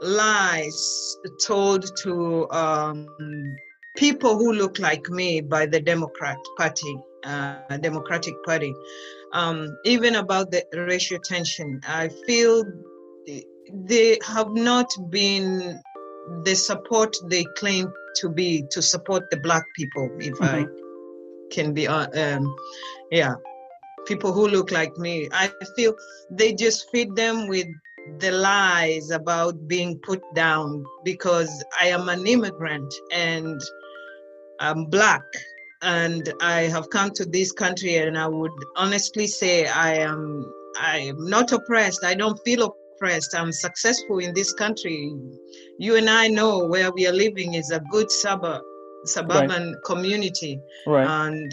lies 0.00 1.16
told 1.44 1.84
to 2.04 2.48
um, 2.50 3.08
people 3.96 4.38
who 4.38 4.52
look 4.52 4.78
like 4.78 5.10
me 5.10 5.40
by 5.40 5.66
the 5.66 5.80
Democrat 5.80 6.38
Party, 6.56 6.96
uh, 7.24 7.76
Democratic 7.78 8.34
Party, 8.44 8.72
um, 9.32 9.76
even 9.84 10.14
about 10.14 10.52
the 10.52 10.64
racial 10.74 11.18
tension. 11.18 11.80
I 11.88 12.08
feel 12.24 12.62
they 13.72 14.18
have 14.24 14.52
not 14.52 14.88
been 15.10 15.82
the 16.44 16.54
support 16.54 17.16
they 17.28 17.42
claim 17.56 17.92
to 18.18 18.28
be 18.28 18.62
to 18.70 18.80
support 18.80 19.28
the 19.32 19.38
black 19.38 19.64
people, 19.74 20.08
if 20.20 20.34
mm-hmm. 20.34 20.44
I 20.44 20.66
can 21.50 21.74
be, 21.74 21.88
uh, 21.88 22.06
um, 22.14 22.54
yeah, 23.10 23.34
people 24.06 24.32
who 24.32 24.46
look 24.46 24.70
like 24.70 24.96
me. 24.98 25.28
I 25.32 25.50
feel 25.74 25.96
they 26.30 26.52
just 26.52 26.88
feed 26.92 27.16
them 27.16 27.48
with 27.48 27.66
the 28.18 28.30
lies 28.32 29.10
about 29.10 29.68
being 29.68 29.98
put 29.98 30.22
down 30.34 30.84
because 31.04 31.64
I 31.80 31.88
am 31.88 32.08
an 32.08 32.26
immigrant 32.26 32.92
and 33.12 33.60
I'm 34.60 34.86
black 34.86 35.22
and 35.82 36.32
I 36.40 36.62
have 36.62 36.90
come 36.90 37.10
to 37.12 37.24
this 37.24 37.52
country 37.52 37.96
and 37.96 38.18
I 38.18 38.26
would 38.26 38.52
honestly 38.76 39.26
say 39.26 39.66
I 39.66 39.94
am 39.94 40.52
I 40.80 40.98
am 40.98 41.24
not 41.28 41.52
oppressed. 41.52 42.04
I 42.04 42.14
don't 42.14 42.38
feel 42.44 42.74
oppressed. 42.96 43.34
I'm 43.34 43.52
successful 43.52 44.18
in 44.18 44.34
this 44.34 44.52
country. 44.52 45.12
You 45.78 45.96
and 45.96 46.08
I 46.08 46.28
know 46.28 46.66
where 46.66 46.90
we 46.92 47.06
are 47.06 47.12
living 47.12 47.54
is 47.54 47.70
a 47.70 47.80
good 47.90 48.10
suburb 48.10 48.62
suburban 49.04 49.72
right. 49.72 49.84
community. 49.84 50.60
Right. 50.86 51.06
And 51.06 51.52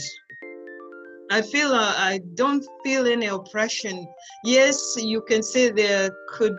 I 1.31 1.41
feel 1.41 1.71
uh, 1.71 1.93
I 1.97 2.21
don't 2.35 2.65
feel 2.83 3.07
any 3.07 3.27
oppression. 3.27 4.07
Yes, 4.43 4.79
you 4.97 5.21
can 5.21 5.41
say 5.41 5.71
there 5.71 6.11
could 6.29 6.55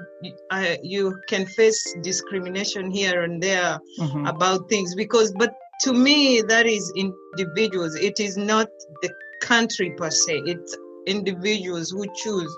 uh, 0.51 0.77
you 0.83 1.17
can 1.29 1.47
face 1.47 1.83
discrimination 2.03 2.91
here 2.91 3.23
and 3.23 3.43
there 3.43 3.79
mm-hmm. 3.99 4.27
about 4.27 4.69
things 4.69 4.95
because, 4.95 5.33
but 5.33 5.55
to 5.83 5.93
me 5.93 6.43
that 6.43 6.67
is 6.67 6.93
individuals. 6.97 7.95
It 7.95 8.19
is 8.19 8.37
not 8.37 8.69
the 9.03 9.11
country 9.41 9.91
per 9.91 10.11
se. 10.11 10.43
It's 10.47 10.77
individuals 11.07 11.91
who 11.91 12.05
choose 12.17 12.53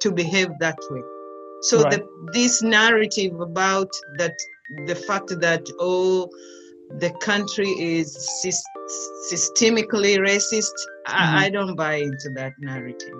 to 0.00 0.12
behave 0.12 0.50
that 0.60 0.78
way. 0.90 1.02
So 1.62 1.82
right. 1.82 1.92
the, 1.92 2.30
this 2.32 2.62
narrative 2.62 3.40
about 3.40 3.90
that 4.18 4.36
the 4.86 4.94
fact 4.94 5.28
that 5.40 5.66
oh 5.80 6.28
the 6.98 7.10
country 7.20 7.68
is 7.68 8.16
systemically 9.30 10.18
racist, 10.18 10.72
mm-hmm. 11.06 11.36
I, 11.36 11.44
I 11.46 11.50
don't 11.50 11.76
buy 11.76 11.94
into 11.94 12.30
that 12.34 12.52
narrative. 12.60 13.14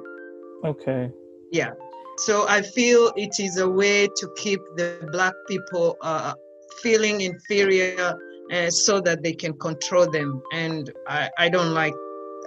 Okay. 0.64 1.10
Yeah. 1.52 1.70
So 2.18 2.48
I 2.48 2.62
feel 2.62 3.12
it 3.16 3.38
is 3.38 3.58
a 3.58 3.68
way 3.68 4.08
to 4.08 4.28
keep 4.37 4.60
the 4.76 5.08
black 5.12 5.34
people 5.46 5.96
uh, 6.00 6.34
feeling 6.82 7.20
inferior 7.20 8.14
uh, 8.52 8.70
so 8.70 9.00
that 9.00 9.22
they 9.22 9.32
can 9.32 9.52
control 9.58 10.10
them. 10.10 10.42
And 10.52 10.90
I, 11.06 11.30
I 11.38 11.48
don't 11.48 11.75
like, 11.75 11.94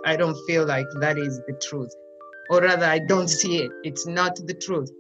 I 0.06 0.16
don't 0.16 0.38
feel 0.46 0.66
like 0.66 0.88
that 1.00 1.18
is 1.18 1.40
the 1.48 1.54
truth. 1.62 1.94
Or 2.50 2.62
rather, 2.62 2.86
I 2.86 3.00
don't 3.00 3.30
see 3.30 3.60
it. 3.60 3.72
It's 3.84 4.06
not 4.06 4.36
the 4.36 4.54
truth. 4.56 4.92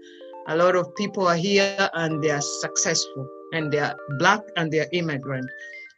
A 0.47 0.55
lot 0.55 0.75
of 0.75 0.95
people 0.95 1.27
are 1.27 1.35
here 1.35 1.89
and 1.93 2.23
they 2.23 2.31
are 2.31 2.41
successful 2.41 3.27
and 3.51 3.71
they 3.71 3.79
are 3.79 3.95
black 4.19 4.41
and 4.55 4.71
they 4.71 4.79
are 4.79 4.87
immigrant. 4.93 5.49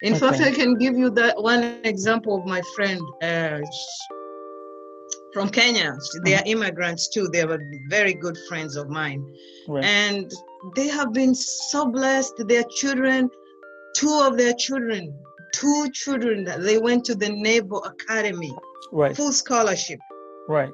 In 0.04 0.16
okay. 0.16 0.20
fact, 0.20 0.42
I 0.42 0.52
can 0.52 0.76
give 0.76 0.98
you 0.98 1.10
that 1.12 1.42
one 1.42 1.80
example 1.86 2.38
of 2.38 2.46
my 2.46 2.62
friend 2.76 3.00
uh, 3.22 3.60
from 5.34 5.48
Kenya. 5.48 5.96
They 6.26 6.36
are 6.36 6.40
mm-hmm. 6.40 6.48
immigrants 6.48 7.08
too. 7.08 7.30
They 7.32 7.46
were 7.46 7.62
very 7.90 8.14
good 8.14 8.38
friends 8.50 8.76
of 8.76 8.90
mine. 8.90 9.26
Right. 9.66 9.86
And 9.86 10.30
they 10.76 10.90
have 10.90 11.14
been 11.14 11.34
so 11.34 11.86
blessed. 11.86 12.34
Their 12.50 12.64
children, 12.64 13.30
two 13.96 14.22
of 14.26 14.38
their 14.38 14.54
children, 14.54 15.18
two 15.54 15.90
children, 15.94 16.50
they 16.60 16.78
went 16.80 17.06
to 17.06 17.16
the 17.16 17.30
Naval 17.30 17.82
Academy. 17.86 18.54
Right. 18.92 19.16
Full 19.16 19.32
scholarship. 19.32 20.00
Right. 20.50 20.74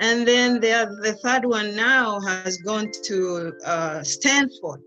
And 0.00 0.26
then 0.26 0.60
the 0.60 1.18
third 1.24 1.44
one 1.44 1.74
now 1.74 2.20
has 2.20 2.58
gone 2.58 2.92
to 3.06 3.52
uh, 3.64 4.04
Stanford. 4.04 4.80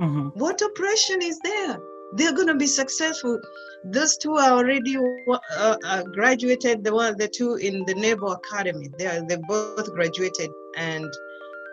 Mm-hmm. 0.00 0.30
What 0.34 0.60
oppression 0.60 1.22
is 1.22 1.38
there? 1.44 1.78
They're 2.16 2.34
going 2.34 2.48
to 2.48 2.54
be 2.54 2.66
successful. 2.66 3.40
Those 3.84 4.16
two 4.16 4.34
are 4.36 4.52
already 4.52 4.96
uh, 4.96 5.76
uh, 5.84 6.02
graduated. 6.04 6.82
The 6.82 6.92
one, 6.92 7.16
the 7.16 7.28
two 7.28 7.56
in 7.56 7.84
the 7.86 7.94
Naval 7.94 8.32
Academy, 8.32 8.88
they 8.98 9.06
are, 9.06 9.26
they 9.26 9.36
both 9.48 9.92
graduated, 9.92 10.50
and 10.76 11.06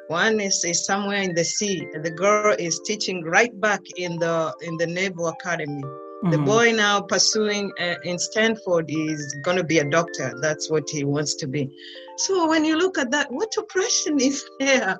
one 0.08 0.40
is, 0.40 0.64
is 0.64 0.86
somewhere 0.86 1.22
in 1.22 1.34
the 1.34 1.44
sea. 1.44 1.88
The 1.94 2.12
girl 2.12 2.56
is 2.60 2.80
teaching 2.86 3.24
right 3.24 3.60
back 3.62 3.82
in 3.98 4.20
the 4.20 4.54
in 4.62 4.78
the 4.78 4.88
Naval 4.88 5.28
Academy. 5.28 5.84
Mm-hmm. 6.24 6.32
The 6.32 6.38
boy 6.38 6.72
now 6.72 7.02
pursuing 7.02 7.70
uh, 7.82 7.96
in 8.06 8.18
Stanford 8.18 8.86
is 8.88 9.36
going 9.42 9.58
to 9.58 9.64
be 9.64 9.80
a 9.80 9.84
doctor. 9.84 10.34
That's 10.40 10.72
what 10.72 10.86
he 10.90 11.04
wants 11.04 11.36
to 11.36 11.48
be. 11.48 11.70
So 12.16 12.48
when 12.48 12.64
you 12.64 12.78
look 12.78 12.98
at 12.98 13.12
that, 13.12 13.30
what 13.30 13.54
oppression 13.58 14.22
is 14.22 14.42
there? 14.60 14.98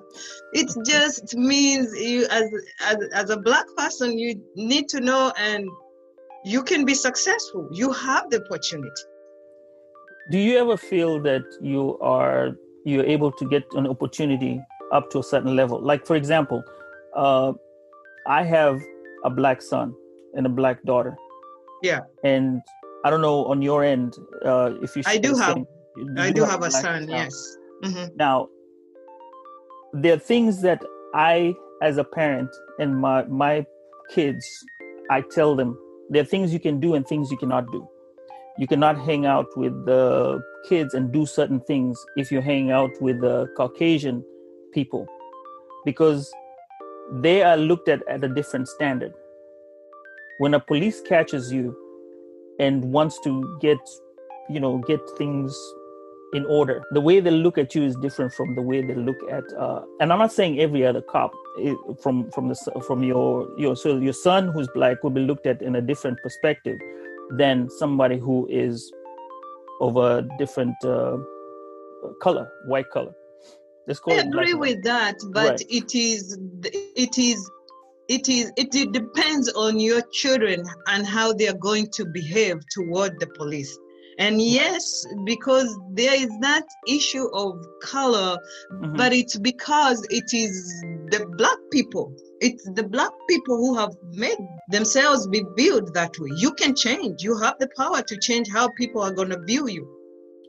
It 0.52 0.70
just 0.86 1.34
means 1.38 1.98
you, 1.98 2.28
as, 2.30 2.52
as 2.82 2.98
as 3.14 3.30
a 3.30 3.38
black 3.38 3.66
person, 3.78 4.20
you 4.20 4.36
need 4.56 4.90
to 4.90 5.00
know 5.00 5.32
and 5.38 5.66
you 6.44 6.62
can 6.62 6.84
be 6.84 6.94
successful. 6.94 7.70
You 7.72 7.94
have 7.94 8.30
the 8.30 8.44
opportunity. 8.44 9.04
Do 10.30 10.38
you 10.38 10.58
ever 10.58 10.76
feel 10.76 11.22
that 11.22 11.46
you 11.62 11.98
are 12.02 12.58
you're 12.84 13.06
able 13.06 13.32
to 13.32 13.48
get 13.48 13.64
an 13.76 13.88
opportunity 13.88 14.62
up 14.92 15.10
to 15.12 15.20
a 15.20 15.24
certain 15.24 15.56
level? 15.56 15.80
Like 15.82 16.06
for 16.06 16.18
example, 16.18 16.66
uh, 17.16 17.54
I 18.28 18.44
have 18.44 18.82
a 19.24 19.30
black 19.30 19.62
son 19.62 19.96
and 20.36 20.46
a 20.46 20.50
black 20.50 20.84
daughter. 20.84 21.16
Yeah. 21.82 22.02
And 22.24 22.62
I 23.06 23.10
don't 23.10 23.22
know 23.22 23.46
on 23.46 23.62
your 23.62 23.84
end 23.84 24.16
uh, 24.46 24.74
if 24.82 24.96
you. 24.96 25.04
I 25.06 25.18
do 25.18 25.36
have. 25.36 25.56
Do 25.56 25.66
I 26.18 26.32
do 26.32 26.42
have, 26.42 26.52
have 26.52 26.64
a 26.64 26.72
son. 26.72 27.08
Yes. 27.10 27.58
Mm-hmm. 27.84 28.16
Now, 28.16 28.48
there 29.94 30.14
are 30.14 30.20
things 30.20 30.62
that 30.62 30.82
I, 31.14 31.54
as 31.82 31.98
a 31.98 32.04
parent, 32.04 32.50
and 32.80 32.98
my 32.98 33.24
my 33.26 33.66
kids, 34.10 34.48
I 35.12 35.22
tell 35.22 35.56
them 35.56 35.78
there 36.10 36.22
are 36.22 36.26
things 36.26 36.54
you 36.54 36.60
can 36.60 36.80
do 36.80 36.96
and 36.96 37.06
things 37.06 37.30
you 37.30 37.38
cannot 37.38 37.72
do. 37.72 37.88
You 38.58 38.68
cannot 38.68 38.98
hang 38.98 39.26
out 39.26 39.48
with 39.58 39.86
the 39.86 40.42
kids 40.70 40.94
and 40.94 41.12
do 41.12 41.26
certain 41.26 41.60
things 41.62 42.00
if 42.16 42.32
you 42.32 42.40
hang 42.40 42.72
out 42.72 42.92
with 43.02 43.20
the 43.20 43.48
Caucasian 43.58 44.24
people, 44.74 45.06
because 45.86 46.32
they 47.12 47.44
are 47.44 47.58
looked 47.58 47.90
at 47.90 48.02
at 48.08 48.24
a 48.24 48.30
different 48.30 48.68
standard 48.68 49.14
when 50.40 50.54
a 50.54 50.60
police 50.60 51.02
catches 51.02 51.52
you 51.52 51.76
and 52.60 52.84
wants 52.84 53.20
to 53.24 53.58
get 53.62 53.78
you 54.50 54.60
know 54.60 54.78
get 54.88 55.00
things 55.18 55.56
in 56.34 56.46
order 56.48 56.84
the 56.92 57.02
way 57.02 57.20
they 57.20 57.32
look 57.32 57.58
at 57.58 57.76
you 57.76 57.84
is 57.84 57.96
different 57.98 58.34
from 58.34 58.56
the 58.56 58.62
way 58.62 58.82
they 58.82 58.96
look 58.96 59.18
at 59.32 59.44
uh, 59.58 59.82
and 60.00 60.12
i'm 60.12 60.20
not 60.20 60.32
saying 60.32 60.60
every 60.60 60.86
other 60.86 61.02
cop 61.02 61.32
from 62.02 62.30
from 62.32 62.48
the 62.50 62.82
from 62.88 63.04
your 63.04 63.48
your 63.58 63.76
so 63.76 63.98
your 63.98 64.14
son 64.14 64.48
who's 64.50 64.68
black 64.74 65.04
will 65.04 65.12
be 65.12 65.22
looked 65.22 65.46
at 65.46 65.62
in 65.62 65.76
a 65.76 65.82
different 65.82 66.18
perspective 66.24 66.78
than 67.38 67.70
somebody 67.70 68.18
who 68.18 68.48
is 68.50 68.92
of 69.82 69.98
a 69.98 70.28
different 70.38 70.76
uh, 70.84 71.18
color 72.22 72.50
white 72.66 72.90
color 72.90 73.14
let's 73.88 74.00
call 74.00 74.14
i 74.14 74.18
agree 74.18 74.54
with 74.54 74.82
that 74.84 75.16
but 75.32 75.50
right. 75.52 75.62
it 75.70 75.94
is 75.96 76.38
it 76.96 77.18
is 77.18 77.50
it 78.10 78.28
is 78.30 78.52
it 78.58 78.72
depends 78.92 79.52
on 79.54 79.80
your 79.80 80.02
children 80.12 80.64
and 80.88 81.06
how 81.06 81.34
they 81.34 81.48
are 81.48 81.58
going 81.58 81.88
to 81.94 82.06
behave 82.06 82.58
toward 82.70 83.20
the 83.20 83.28
police. 83.28 83.78
And 84.20 84.42
yes 84.42 85.06
because 85.26 85.76
there 85.94 86.14
is 86.14 86.30
that 86.42 86.66
issue 86.88 87.28
of 87.34 87.60
color 87.82 88.38
mm-hmm. 88.72 88.96
but 88.96 89.12
it's 89.12 89.38
because 89.38 90.06
it 90.12 90.34
is 90.34 90.84
the 91.10 91.26
black 91.38 91.58
people. 91.72 92.14
It's 92.40 92.70
the 92.76 92.84
black 92.84 93.12
people 93.30 93.58
who 93.58 93.76
have 93.76 93.96
made 94.12 94.38
themselves 94.70 95.28
be 95.28 95.44
viewed 95.58 95.94
that 95.94 96.12
way. 96.20 96.30
You 96.36 96.54
can 96.54 96.76
change. 96.76 97.24
You 97.24 97.38
have 97.40 97.56
the 97.60 97.70
power 97.78 98.02
to 98.02 98.18
change 98.18 98.50
how 98.50 98.70
people 98.70 99.02
are 99.02 99.14
going 99.14 99.30
to 99.30 99.40
view 99.40 99.68
you 99.68 100.03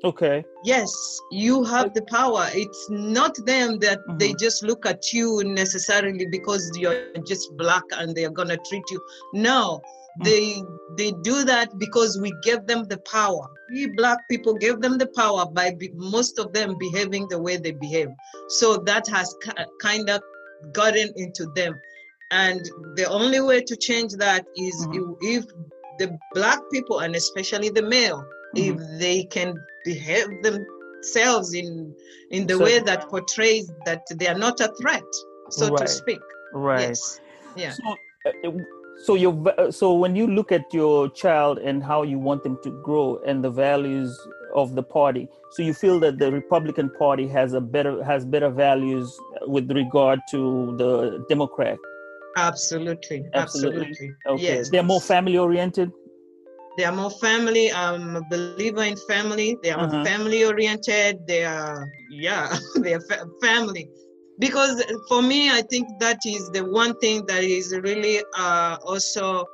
Okay. 0.04 0.44
Yes, 0.64 0.92
you 1.30 1.64
have 1.64 1.94
the 1.94 2.02
power. 2.02 2.46
It's 2.52 2.86
not 2.90 3.34
them 3.46 3.78
that 3.78 4.00
mm-hmm. 4.00 4.18
they 4.18 4.34
just 4.34 4.62
look 4.62 4.84
at 4.84 5.14
you 5.14 5.42
necessarily 5.44 6.26
because 6.26 6.70
you're 6.76 7.06
just 7.26 7.56
black 7.56 7.84
and 7.92 8.14
they're 8.14 8.30
gonna 8.30 8.58
treat 8.68 8.82
you. 8.90 9.00
No, 9.32 9.80
mm-hmm. 10.20 10.24
they 10.24 10.62
they 10.98 11.12
do 11.22 11.42
that 11.44 11.78
because 11.78 12.20
we 12.20 12.34
gave 12.42 12.66
them 12.66 12.84
the 12.84 12.98
power. 13.10 13.48
We 13.70 13.86
black 13.96 14.18
people 14.30 14.52
gave 14.52 14.82
them 14.82 14.98
the 14.98 15.06
power 15.06 15.46
by 15.46 15.72
be, 15.72 15.90
most 15.94 16.38
of 16.38 16.52
them 16.52 16.76
behaving 16.78 17.28
the 17.28 17.38
way 17.38 17.56
they 17.56 17.72
behave. 17.72 18.08
So 18.48 18.76
that 18.84 19.08
has 19.08 19.34
ca- 19.42 19.64
kind 19.80 20.10
of 20.10 20.20
gotten 20.72 21.14
into 21.16 21.46
them. 21.56 21.80
And 22.30 22.60
the 22.96 23.06
only 23.08 23.40
way 23.40 23.62
to 23.62 23.76
change 23.76 24.12
that 24.14 24.44
is 24.56 24.86
mm-hmm. 24.86 25.14
if, 25.22 25.44
if 25.44 25.50
the 25.98 26.18
black 26.34 26.58
people 26.70 26.98
and 26.98 27.16
especially 27.16 27.70
the 27.70 27.82
male 27.82 28.22
if 28.56 28.76
mm-hmm. 28.76 28.98
they 28.98 29.24
can 29.24 29.54
behave 29.84 30.26
themselves 30.42 31.54
in 31.54 31.94
in 32.30 32.46
the 32.46 32.54
so, 32.54 32.64
way 32.64 32.78
that 32.78 33.08
portrays 33.08 33.70
that 33.84 34.02
they 34.16 34.26
are 34.26 34.38
not 34.38 34.60
a 34.60 34.72
threat 34.80 35.04
so 35.50 35.68
right, 35.68 35.78
to 35.78 35.88
speak. 35.88 36.20
Right. 36.52 36.88
Yes. 36.88 37.20
Yeah. 37.56 37.72
So, 37.72 37.96
uh, 38.26 38.50
so 39.04 39.14
you 39.14 39.48
uh, 39.58 39.70
so 39.70 39.92
when 39.92 40.16
you 40.16 40.26
look 40.26 40.52
at 40.52 40.72
your 40.72 41.08
child 41.10 41.58
and 41.58 41.82
how 41.82 42.02
you 42.02 42.18
want 42.18 42.42
them 42.42 42.58
to 42.62 42.70
grow 42.82 43.20
and 43.26 43.42
the 43.42 43.50
values 43.50 44.18
of 44.54 44.74
the 44.76 44.82
party 44.82 45.28
so 45.50 45.62
you 45.62 45.74
feel 45.74 45.98
that 45.98 46.18
the 46.18 46.30
republican 46.30 46.88
party 46.96 47.26
has 47.26 47.54
a 47.54 47.60
better 47.60 48.04
has 48.04 48.24
better 48.24 48.50
values 48.50 49.18
with 49.46 49.70
regard 49.72 50.20
to 50.30 50.76
the 50.78 51.24
democrat? 51.28 51.76
Absolutely. 52.36 53.24
Absolutely, 53.34 53.90
absolutely. 53.90 54.12
okay. 54.26 54.42
Yes 54.42 54.70
they're 54.70 54.84
more 54.84 55.00
family 55.00 55.38
oriented 55.38 55.90
they 56.76 56.84
are 56.84 56.92
more 56.92 57.10
family. 57.10 57.72
I'm 57.72 58.16
a 58.16 58.22
believer 58.30 58.82
in 58.82 58.96
family. 59.08 59.56
They 59.62 59.70
are 59.70 59.84
uh-huh. 59.84 60.04
family 60.04 60.44
oriented. 60.44 61.26
They 61.26 61.44
are, 61.44 61.88
yeah, 62.10 62.56
they 62.76 62.94
are 62.94 63.00
fa- 63.00 63.26
family. 63.42 63.88
because 64.38 64.82
for 65.08 65.22
me 65.22 65.50
i 65.50 65.62
think 65.62 65.88
that 66.00 66.18
is 66.26 66.50
the 66.50 66.64
one 66.64 66.96
thing 66.98 67.24
that 67.26 67.44
is 67.44 67.76
really 67.82 68.22
uh, 68.38 68.76
also 68.84 69.44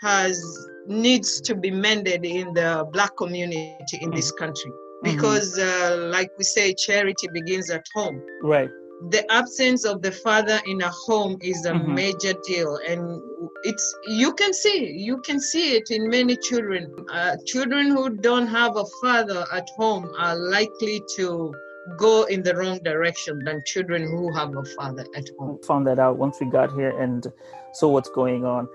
has 0.00 0.40
needs 0.86 1.40
to 1.40 1.54
be 1.54 1.70
mended 1.70 2.24
in 2.24 2.52
the 2.54 2.86
black 2.92 3.16
community 3.16 3.98
in 4.00 4.10
this 4.10 4.30
country 4.32 4.70
because 5.02 5.58
uh, 5.58 6.08
like 6.12 6.30
we 6.38 6.44
say 6.44 6.72
charity 6.74 7.28
begins 7.32 7.70
at 7.70 7.84
home 7.94 8.20
right 8.42 8.70
the 9.10 9.30
absence 9.30 9.84
of 9.84 10.00
the 10.02 10.10
father 10.10 10.58
in 10.66 10.80
a 10.80 10.88
home 10.88 11.36
is 11.42 11.66
a 11.66 11.72
Mhm. 11.72 11.94
major 11.94 12.32
deal 12.46 12.78
and 12.88 13.20
it's 13.62 13.94
you 14.06 14.32
can 14.32 14.52
see 14.54 14.90
you 14.90 15.18
can 15.18 15.38
see 15.38 15.76
it 15.76 15.90
in 15.90 16.08
many 16.08 16.36
children 16.36 16.82
uh, 17.12 17.36
children 17.44 17.88
who 17.88 18.08
don't 18.10 18.46
have 18.46 18.76
a 18.76 18.86
father 19.02 19.44
at 19.52 19.68
home 19.76 20.10
are 20.18 20.36
likely 20.36 21.02
to 21.16 21.52
go 21.98 22.24
in 22.24 22.42
the 22.42 22.54
wrong 22.56 22.78
direction 22.82 23.38
than 23.44 23.62
children 23.64 24.02
who 24.02 24.32
have 24.32 24.56
a 24.56 24.64
father 24.76 25.04
at 25.14 25.28
home 25.38 25.58
found 25.62 25.86
that 25.86 25.98
out 25.98 26.16
once 26.16 26.40
we 26.40 26.46
got 26.46 26.72
here 26.72 26.98
and 26.98 27.30
saw 27.74 27.88
what's 27.88 28.08
going 28.10 28.44
on. 28.44 28.66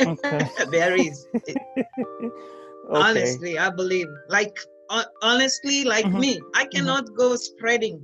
Okay. 0.07 0.49
there 0.71 0.97
is. 0.97 1.27
okay. 2.91 3.37
Honestly, 3.37 3.59
I 3.59 3.71
believe. 3.71 4.09
Like 4.29 4.57
hon- 4.91 5.07
honestly, 5.23 5.85
like 5.85 6.07
Mhm. 6.07 6.19
me, 6.19 6.41
I 6.55 6.67
cannot 6.67 7.15
go 7.17 7.37
spreading. 7.37 8.01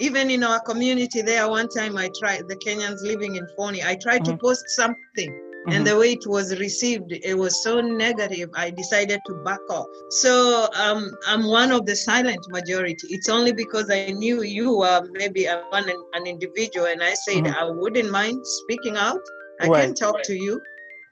Even 0.00 0.30
in 0.30 0.44
our 0.44 0.60
community 0.60 1.22
there, 1.22 1.48
one 1.48 1.68
time 1.68 1.96
I 1.96 2.08
tried 2.18 2.48
the 2.48 2.56
Kenyans 2.56 3.02
living 3.02 3.36
in 3.36 3.46
Foni. 3.58 3.84
I 3.84 3.96
tried 3.96 4.24
to 4.26 4.32
Mhm. 4.32 4.40
post 4.40 4.64
something, 4.70 5.47
Mhm. 5.68 5.74
and 5.76 5.86
the 5.86 5.96
way 5.96 6.12
it 6.12 6.26
was 6.26 6.58
received, 6.58 7.12
it 7.12 7.36
was 7.36 7.62
so 7.62 7.80
negative. 7.80 8.48
I 8.54 8.70
decided 8.70 9.20
to 9.26 9.34
back 9.44 9.60
off. 9.70 9.86
So 10.10 10.66
um, 10.74 11.10
I'm 11.26 11.46
one 11.46 11.70
of 11.72 11.84
the 11.86 11.94
silent 11.96 12.40
majority. 12.50 13.06
It's 13.10 13.28
only 13.28 13.52
because 13.52 13.90
I 13.90 14.10
knew 14.12 14.42
you 14.42 14.76
were 14.78 15.00
maybe 15.12 15.44
a, 15.46 15.62
one 15.70 15.88
an 16.14 16.26
individual, 16.26 16.86
and 16.86 17.02
I 17.02 17.14
said 17.14 17.44
Mhm. 17.44 17.54
I 17.54 17.64
wouldn't 17.70 18.10
mind 18.10 18.46
speaking 18.46 18.96
out. 18.96 19.20
I 19.60 19.66
Right. 19.68 19.82
can 19.86 19.94
talk 19.94 20.22
to 20.22 20.34
you 20.34 20.60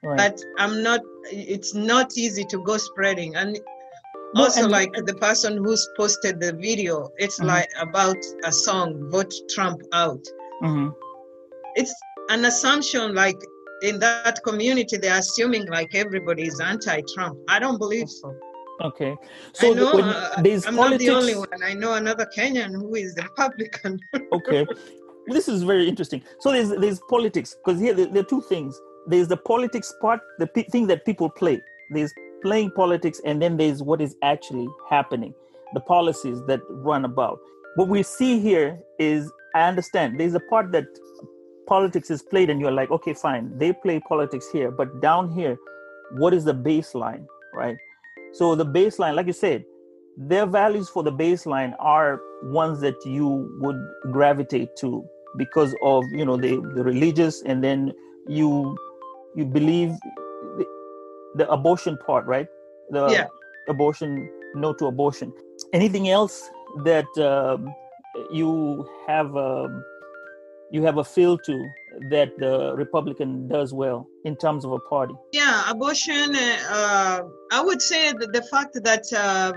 right. 0.03 0.17
but 0.21 0.35
i'm 0.57 0.81
not 0.83 1.01
it's 1.31 1.73
not 1.73 2.07
easy 2.17 2.45
to 2.53 2.57
go 2.63 2.77
spreading 2.77 3.35
and 3.35 3.59
No, 4.35 4.43
also 4.43 4.61
and- 4.63 4.71
like 4.71 4.93
the 5.09 5.15
person 5.15 5.51
who's 5.63 5.83
posted 5.97 6.39
the 6.39 6.53
video 6.67 7.09
it's 7.17 7.39
Mhm. 7.39 7.47
like 7.53 7.69
about 7.87 8.15
a 8.45 8.51
song 8.65 8.87
vote 9.13 9.33
trump 9.53 9.79
out 10.03 10.23
Mhm. 10.63 10.93
it's 11.75 11.93
an 12.29 12.45
assumption 12.45 13.13
like 13.23 13.39
in 13.81 13.99
that 13.99 14.43
community 14.43 14.97
they're 14.97 15.19
assuming 15.19 15.67
like 15.67 15.93
everybody 15.93 16.47
is 16.47 16.59
anti-trump. 16.59 17.37
I 17.47 17.59
don't 17.59 17.77
believe 17.77 18.09
so. 18.09 18.33
Okay. 18.81 19.15
So 19.53 19.73
know, 19.73 19.95
when 19.95 20.03
uh, 20.05 20.41
there's 20.43 20.65
i'm 20.65 20.75
politics. 20.75 21.05
not 21.05 21.09
the 21.09 21.19
only 21.19 21.35
one. 21.35 21.63
I 21.63 21.73
know 21.73 21.95
another 21.95 22.27
kenyan 22.35 22.71
who 22.71 22.95
is 22.95 23.15
republican. 23.21 23.99
Okay. 24.31 24.65
This 25.27 25.49
is 25.49 25.63
very 25.63 25.89
interesting. 25.89 26.23
So 26.39 26.51
there's 26.51 26.69
there's 26.69 26.99
politics 27.09 27.55
because 27.55 27.79
here 27.79 27.93
there, 27.93 28.07
there 28.07 28.21
are 28.21 28.31
two 28.35 28.41
things. 28.41 28.79
There's 29.07 29.27
the 29.27 29.37
politics 29.37 29.93
part 30.01 30.21
the 30.39 30.47
pe- 30.47 30.63
thing 30.63 30.87
that 30.87 31.05
people 31.05 31.29
play. 31.29 31.61
There's 31.91 32.13
playing 32.43 32.71
politics 32.71 33.19
and 33.25 33.41
then 33.41 33.57
there's 33.57 33.81
what 33.81 33.99
is 34.01 34.15
actually 34.21 34.67
happening 34.89 35.33
the 35.73 35.81
policies 35.81 36.41
that 36.47 36.61
run 36.69 37.03
about. 37.05 37.39
What 37.75 37.89
we 37.89 38.03
see 38.03 38.39
here 38.39 38.79
is 38.99 39.31
i 39.55 39.67
understand 39.67 40.19
there's 40.19 40.33
a 40.33 40.39
part 40.51 40.71
that 40.71 40.85
politics 41.67 42.09
is 42.09 42.21
played 42.23 42.49
and 42.49 42.59
you're 42.61 42.71
like 42.71 42.91
okay 42.91 43.13
fine 43.13 43.51
they 43.57 43.71
play 43.73 43.99
politics 43.99 44.47
here 44.51 44.71
but 44.71 45.01
down 45.01 45.31
here 45.31 45.57
what 46.17 46.33
is 46.33 46.45
the 46.45 46.53
baseline 46.53 47.25
right? 47.53 47.77
So 48.33 48.55
the 48.55 48.65
baseline 48.65 49.15
like 49.15 49.27
you 49.27 49.33
said 49.33 49.63
their 50.17 50.45
values 50.45 50.89
for 50.89 51.03
the 51.03 51.11
baseline 51.11 51.75
are 51.79 52.19
ones 52.43 52.81
that 52.81 52.95
you 53.05 53.49
would 53.61 53.79
gravitate 54.11 54.75
to 54.77 55.03
because 55.37 55.75
of 55.83 56.05
you 56.13 56.25
know 56.25 56.37
the, 56.37 56.55
the 56.75 56.83
religious 56.83 57.41
and 57.43 57.63
then 57.63 57.93
you 58.27 58.75
you 59.35 59.45
believe 59.45 59.91
the, 60.57 60.65
the 61.35 61.49
abortion 61.51 61.97
part 62.05 62.25
right? 62.25 62.47
The 62.89 63.11
Yeah. 63.11 63.27
abortion 63.69 64.29
no 64.55 64.73
to 64.73 64.87
abortion. 64.87 65.33
Anything 65.73 66.09
else 66.09 66.49
that 66.85 67.05
um, 67.17 67.73
you 68.31 68.87
have 69.07 69.35
um, 69.35 69.83
you 70.71 70.83
have 70.83 70.97
a 70.97 71.03
feel 71.03 71.37
to 71.37 71.55
that 72.09 72.29
the 72.37 72.73
republican 72.75 73.47
does 73.47 73.73
well 73.73 74.07
in 74.25 74.35
terms 74.35 74.65
of 74.65 74.71
a 74.71 74.79
party 74.93 75.15
Yeah, 75.31 75.55
abortion. 75.73 76.35
uh, 76.35 76.57
Uh, 76.79 77.19
I 77.57 77.59
would 77.67 77.81
say 77.91 78.03
that 78.19 78.31
the 78.37 78.43
fact 78.53 78.73
that 78.89 79.05
um, 79.25 79.53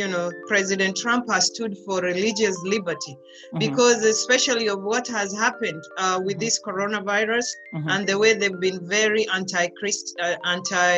you 0.00 0.08
know 0.12 0.26
President 0.52 0.92
Trump 1.02 1.24
has 1.34 1.42
stood 1.52 1.72
for 1.84 1.96
religious 2.12 2.56
liberty, 2.74 3.14
Mhm, 3.52 3.60
because 3.64 3.98
especially 4.16 4.66
of 4.74 4.78
what 4.90 5.06
has 5.18 5.28
happened 5.44 5.82
uh, 6.02 6.18
with 6.26 6.36
Mhm. 6.36 6.44
this 6.44 6.56
coronavirus 6.66 7.48
mhm, 7.76 7.88
and 7.92 8.00
the 8.10 8.16
way 8.22 8.30
they've 8.38 8.62
been 8.68 8.80
very 8.98 9.24
anti-Christ, 9.38 10.04
uh, 10.26 10.36
anti, 10.54 10.96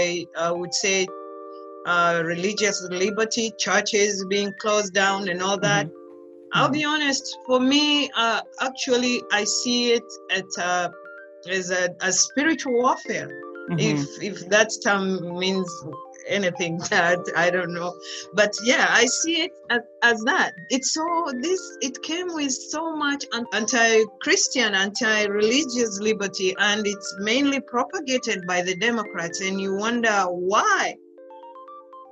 I 0.49 0.51
would 0.61 0.75
say, 0.85 0.99
uh, 1.93 2.15
religious 2.35 2.79
liberty, 3.05 3.47
churches 3.67 4.13
being 4.35 4.53
closed 4.63 4.93
down 5.05 5.21
and 5.33 5.41
all 5.47 5.59
that. 5.71 5.87
I'll 6.53 6.71
be 6.71 6.85
honest. 6.85 7.39
For 7.47 7.61
me, 7.61 8.11
uh, 8.17 8.41
actually, 8.61 9.23
I 9.33 9.45
see 9.45 9.93
it 9.93 10.05
at 10.31 10.47
uh, 10.59 10.89
as 11.49 11.71
a 11.71 12.13
spiritual 12.13 12.75
warfare 12.75 13.31
mhm. 13.71 13.81
if 13.81 14.23
if 14.23 14.49
that 14.49 14.71
term 14.83 15.39
means 15.39 15.71
anything 16.27 16.79
that 16.91 17.21
i 17.37 17.49
don't 17.51 17.73
know 17.73 17.95
but 18.35 18.53
yeah 18.63 18.87
i 18.91 19.07
see 19.07 19.43
it 19.43 19.53
as, 19.71 19.81
as 20.03 20.21
that 20.23 20.53
it's 20.69 20.93
so 20.93 21.07
this 21.41 21.61
it 21.81 22.03
came 22.03 22.29
with 22.35 22.53
so 22.53 22.95
much 22.95 23.25
anti-christian 23.53 24.75
anti-religious 24.75 26.01
liberty 26.01 26.55
and 26.59 26.87
it's 26.87 27.17
mainly 27.21 27.61
propagated 27.61 28.47
by 28.47 28.61
the 28.61 28.75
democrats 28.77 29.41
and 29.41 29.61
you 29.61 29.75
wonder 29.75 30.25
why 30.25 30.95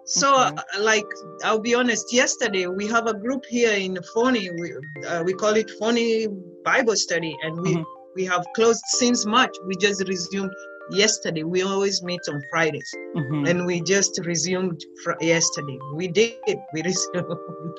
so 0.07 0.29
Okay. 0.47 0.57
uh, 0.57 0.81
like 0.83 1.07
i'll 1.45 1.59
be 1.71 1.75
honest 1.75 2.13
yesterday 2.13 2.67
we 2.67 2.87
have 2.87 3.07
a 3.09 3.15
group 3.15 3.45
here 3.49 3.73
in 3.73 3.97
Foni. 4.15 4.51
we, 4.61 4.73
uh, 5.07 5.23
we 5.25 5.33
call 5.35 5.55
it 5.57 5.69
Foni 5.81 6.29
bible 6.65 6.97
study 6.97 7.37
and 7.43 7.61
we 7.61 7.75
Mhm. 7.75 7.85
we 8.15 8.25
have 8.25 8.45
closed 8.55 8.83
since 9.01 9.27
march 9.27 9.55
we 9.67 9.75
just 9.77 10.01
resumed 10.09 10.53
yesterday 10.91 11.43
we 11.43 11.63
always 11.63 12.03
meet 12.03 12.21
on 12.33 12.41
fridays 12.51 12.91
Mhm. 13.17 13.49
and 13.49 13.67
we 13.67 13.81
just 13.95 14.13
resumed 14.25 14.79
fr- 15.03 15.19
yesterday 15.21 15.79
we 15.99 16.07
did 16.07 16.57
we 16.73 16.83
resumed 16.91 17.79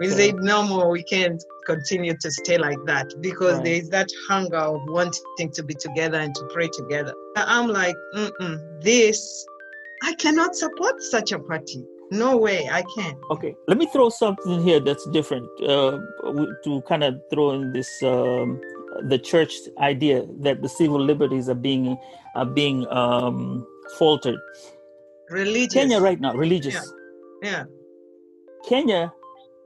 we 0.00 0.06
said 0.08 0.34
no 0.52 0.62
more 0.62 0.90
we 0.90 1.02
can't 1.14 1.42
continue 1.66 2.14
to 2.24 2.30
stay 2.30 2.58
like 2.58 2.82
that 2.92 3.06
because 3.20 3.54
Right. 3.56 3.64
there 3.64 3.78
is 3.82 3.88
that 3.96 4.08
hunger 4.28 4.58
of 4.74 4.80
wanting 4.88 5.50
to 5.56 5.62
be 5.62 5.74
together 5.86 6.18
and 6.24 6.34
to 6.34 6.44
pray 6.54 6.68
together 6.80 7.14
i'm 7.36 7.68
like 7.68 7.96
Mm-mm, 8.14 8.54
this 8.82 9.18
i 10.04 10.14
cannot 10.14 10.54
support 10.56 11.00
such 11.02 11.32
a 11.32 11.38
party 11.38 11.84
no 12.10 12.36
way 12.36 12.68
i 12.72 12.82
can't 12.96 13.18
Okay, 13.30 13.54
let 13.68 13.76
me 13.78 13.86
throw 13.92 14.08
something 14.08 14.62
here 14.62 14.80
that's 14.80 15.06
different 15.10 15.46
uh, 15.62 15.98
to 16.64 16.80
kind 16.88 17.04
of 17.04 17.20
throw 17.30 17.50
in 17.52 17.72
this 17.72 17.90
um, 18.02 18.60
the 19.08 19.18
church 19.18 19.52
idea 19.78 20.24
that 20.40 20.62
the 20.62 20.68
civil 20.68 21.00
liberties 21.00 21.48
are 21.48 21.54
being 21.68 21.96
are 22.34 22.46
being 22.46 22.86
um, 22.88 23.66
faltered. 23.98 24.38
religious 25.30 25.74
Kenya 25.74 26.00
right 26.00 26.18
now, 26.20 26.32
religious. 26.34 26.78
yeah 27.42 27.64
Kenya 28.68 29.12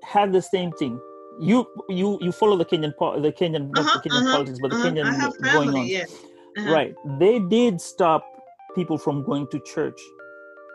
had 0.03 0.33
the 0.33 0.43
same 0.43 0.73
thing. 0.73 0.99
You 1.41 1.67
you 1.89 2.19
you 2.21 2.33
follow 2.33 2.57
the 2.57 2.65
Kenyan 2.65 2.93
po- 2.99 3.21
the 3.21 3.33
Kenyan 3.33 3.71
not 3.71 3.87
Uh-huh, 3.87 4.01
the 4.03 4.09
Kenyan 4.11 4.23
uh-huh, 4.23 4.33
politics, 4.37 4.59
but 4.61 4.71
the 4.71 4.77
uh-huh. 4.77 4.91
Kenyan 4.91 5.07
i 5.07 5.15
have 5.15 5.35
going 5.55 5.71
on. 5.71 5.87
yeah 5.87 6.05
Uh-huh, 6.59 6.73
Right, 6.75 6.93
they 7.19 7.39
did 7.39 7.81
stop 7.81 8.27
people 8.75 8.99
from 8.99 9.23
going 9.25 9.47
to 9.55 9.59
church. 9.75 9.97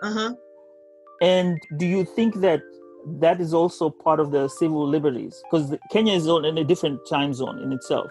Uh-huh 0.03 0.33
And 1.21 1.59
do 1.77 1.85
you 1.85 2.05
think 2.05 2.35
that 2.41 2.61
that 3.19 3.39
is 3.41 3.53
also 3.53 3.89
part 3.89 4.19
of 4.19 4.31
the 4.31 4.47
civil 4.49 4.87
liberties? 4.87 5.41
Because 5.49 5.75
Kenya 5.91 6.13
is 6.13 6.27
on 6.27 6.45
in 6.45 6.57
a 6.57 6.63
different 6.63 6.99
time 7.09 7.33
zone 7.33 7.61
in 7.61 7.71
itself. 7.71 8.09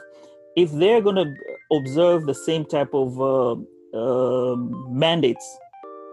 If 0.57 0.73
they're 0.73 1.01
going 1.03 1.17
to 1.17 1.35
observe 1.73 2.27
the 2.27 2.35
same 2.35 2.65
type 2.65 2.95
of 2.95 3.21
uh, 3.21 3.57
um 3.97 4.87
mandates 4.91 5.47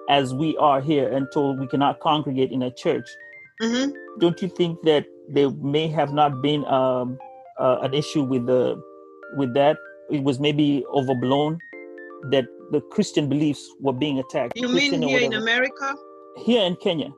as 0.10 0.34
we 0.34 0.56
are 0.58 0.82
here 0.82 1.12
and 1.12 1.28
told 1.34 1.60
we 1.60 1.68
cannot 1.68 2.00
congregate 2.00 2.52
in 2.52 2.62
a 2.64 2.72
church. 2.72 3.08
hmm 3.62 3.90
Don't 4.20 4.42
you 4.42 4.50
think 4.50 4.82
that 4.84 5.06
there 5.30 5.50
may 5.52 5.88
have 5.88 6.14
not 6.14 6.42
been 6.42 6.66
um, 6.66 7.18
uh, 7.60 7.80
an 7.82 7.94
issue 7.94 8.24
with 8.24 8.46
the 8.46 8.82
with 9.38 9.54
that? 9.56 9.78
It 10.12 10.24
was 10.24 10.40
maybe 10.40 10.86
overblown 10.94 11.60
that 12.32 12.46
the 12.72 12.82
Christian 12.92 13.28
beliefs 13.30 13.68
were 13.80 13.94
being 13.94 14.20
attacked. 14.20 14.54
You 14.56 14.68
mean 14.68 14.78
Christian 14.92 15.04
or 15.04 15.08
here 15.10 15.22
in. 15.22 15.34
America? 15.34 15.96
here 16.38 16.64
in 16.66 16.76
Kenya? 16.78 17.10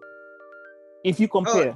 If 1.03 1.19
you 1.19 1.27
compare, 1.27 1.75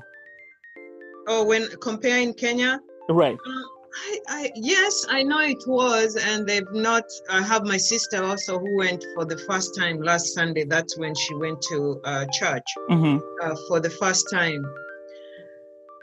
Oh, 1.28 1.46
when 1.46 1.68
comparing 1.82 2.34
Kenya? 2.34 2.80
right? 3.10 3.36
Uh, 3.36 3.64
I, 3.96 4.20
I 4.28 4.52
yes, 4.56 5.06
I 5.10 5.24
know 5.24 5.40
it 5.40 5.64
was, 5.68 6.16
and 6.16 6.48
they've 6.48 6.72
not. 6.74 7.04
I 7.30 7.42
have 7.42 7.64
my 7.66 7.78
sister 7.78 8.24
also 8.24 8.60
who 8.60 8.76
went 8.78 9.04
for 9.16 9.26
the 9.26 9.38
first 9.38 9.76
time 9.78 10.02
last 10.02 10.34
Sunday. 10.34 10.64
That's 10.66 10.98
when 10.98 11.14
she 11.16 11.34
went 11.36 11.62
to 11.70 12.00
uh, 12.06 12.26
church 12.40 12.64
Mm-hmm. 12.90 13.18
uh, 13.44 13.56
for 13.68 13.80
the 13.80 13.90
first 13.90 14.28
time. 14.32 14.64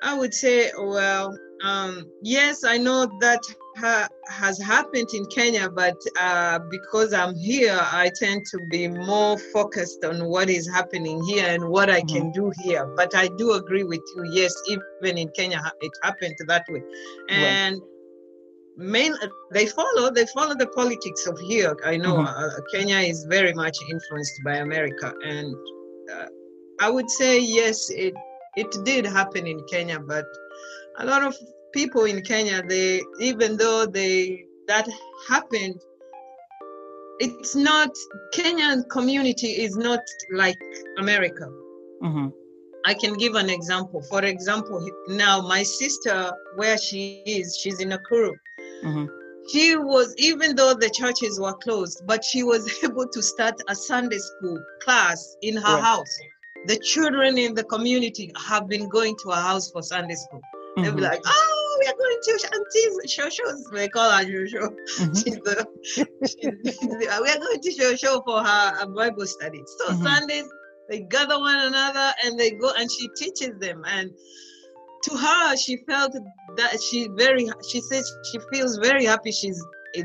I 0.03 0.17
would 0.19 0.35
say, 0.35 0.71
well, 0.79 1.37
um, 1.65 2.11
yes, 2.23 2.65
I 2.65 2.77
know 2.79 3.07
that 3.21 3.41
ha- 3.77 4.09
has 4.29 4.59
happened 4.59 5.09
in 5.15 5.25
Kenya, 5.27 5.69
but 5.71 5.97
uh, 6.21 6.59
because 6.71 7.13
I'm 7.13 7.35
here, 7.37 7.79
I 7.81 8.11
tend 8.15 8.45
to 8.53 8.59
be 8.71 8.89
more 8.89 9.39
focused 9.53 10.05
on 10.05 10.25
what 10.27 10.49
is 10.51 10.69
happening 10.69 11.23
here 11.25 11.47
and 11.47 11.69
what 11.69 11.91
I 11.91 12.03
can 12.03 12.33
do 12.33 12.53
here. 12.63 12.87
But 12.97 13.15
I 13.15 13.29
do 13.39 13.53
agree 13.53 13.85
with 13.85 14.03
you. 14.17 14.25
Yes, 14.33 14.55
even 14.69 15.19
in 15.19 15.29
Kenya, 15.37 15.61
it 15.81 15.93
happened 16.03 16.37
that 16.47 16.65
way, 16.69 16.83
and. 17.31 17.81
Main, 18.79 19.15
they 19.55 19.67
follow 19.67 20.11
they 20.11 20.27
follow 20.27 20.55
the 20.55 20.67
politics 20.69 21.27
of 21.27 21.39
here. 21.41 21.75
I 21.85 21.97
know 21.97 22.17
Mhm. 22.17 22.27
uh, 22.27 22.61
Kenya 22.75 22.99
is 22.99 23.25
very 23.29 23.55
much 23.55 23.77
influenced 23.91 24.39
by 24.45 24.57
America, 24.57 25.15
and 25.25 25.55
uh, 26.13 26.27
I 26.81 26.91
would 26.91 27.09
say 27.11 27.39
yes, 27.41 27.89
it 27.91 28.15
it 28.57 28.71
did 28.85 29.07
happen 29.07 29.47
in 29.47 29.59
Kenya, 29.73 29.99
but 29.99 30.27
a 30.99 31.07
lot 31.07 31.23
of 31.23 31.35
people 31.77 32.05
in 32.05 32.23
Kenya, 32.23 32.63
they 32.63 33.03
even 33.21 33.59
though 33.59 33.85
they 33.85 34.47
that 34.67 34.89
happened, 35.29 35.79
it's 37.21 37.55
not 37.55 37.91
Kenyan 38.35 38.89
community 38.89 39.51
is 39.65 39.77
not 39.77 40.01
like 40.33 40.59
America. 40.99 41.47
Mm-hmm. 42.03 42.29
I 42.87 42.95
can 42.95 43.15
give 43.15 43.35
an 43.35 43.51
example. 43.51 44.01
For 44.03 44.25
example, 44.25 44.79
now 45.09 45.43
my 45.43 45.63
sister, 45.63 46.33
where 46.55 46.79
she 46.79 47.23
is, 47.27 47.59
she's 47.61 47.79
in 47.81 47.91
Nakuru. 47.91 48.33
Mm-hmm. 48.85 49.07
She 49.53 49.77
was, 49.77 50.15
even 50.17 50.57
though 50.57 50.73
the 50.75 50.89
churches 50.89 51.39
were 51.39 51.55
closed, 51.55 52.03
but 52.07 52.25
she 52.25 52.43
was 52.43 52.63
able 52.85 53.07
to 53.09 53.23
start 53.23 53.57
a 53.69 53.75
Sunday 53.75 54.19
school 54.19 54.59
class 54.83 55.37
in 55.43 55.57
her 55.57 55.75
Right. 55.75 55.85
house. 55.85 56.15
The 56.67 56.79
children 56.79 57.37
in 57.39 57.55
the 57.55 57.65
community 57.65 58.33
have 58.49 58.67
been 58.67 58.89
going 58.89 59.15
to 59.23 59.31
her 59.31 59.43
house 59.51 59.71
for 59.71 59.83
Sunday 59.83 60.15
school. 60.15 60.41
They'll 60.77 60.95
be 60.95 61.01
like, 61.01 61.23
oh, 61.25 61.56
to 62.23 62.49
Auntie's 62.53 63.17
Shosho's. 63.17 63.71
They 63.73 63.89
call 63.89 64.11
her 64.11 64.25
the, 64.25 65.67
she's, 66.27 66.79
we 66.99 67.07
are 67.09 67.21
going 67.21 67.61
to 67.61 67.71
Shosho 67.71 68.25
for 68.25 68.43
her 68.43 68.87
Bible 68.87 69.27
study. 69.27 69.63
So. 69.79 69.95
Sundays, 69.95 70.49
they 70.89 71.01
gather 71.01 71.39
one 71.39 71.59
another 71.59 72.13
and 72.25 72.39
they 72.39 72.51
go 72.53 72.71
and 72.79 72.91
she 72.91 73.09
teaches 73.17 73.59
them. 73.59 73.83
And 73.87 74.11
to 75.05 75.17
her, 75.17 75.57
she 75.57 75.79
felt 75.89 76.13
that 76.57 76.81
she 76.83 77.09
very, 77.17 77.49
she 77.69 77.81
says 77.81 78.11
she 78.31 78.39
feels 78.53 78.79
very 78.79 79.05
happy. 79.05 79.33
She's 79.33 79.63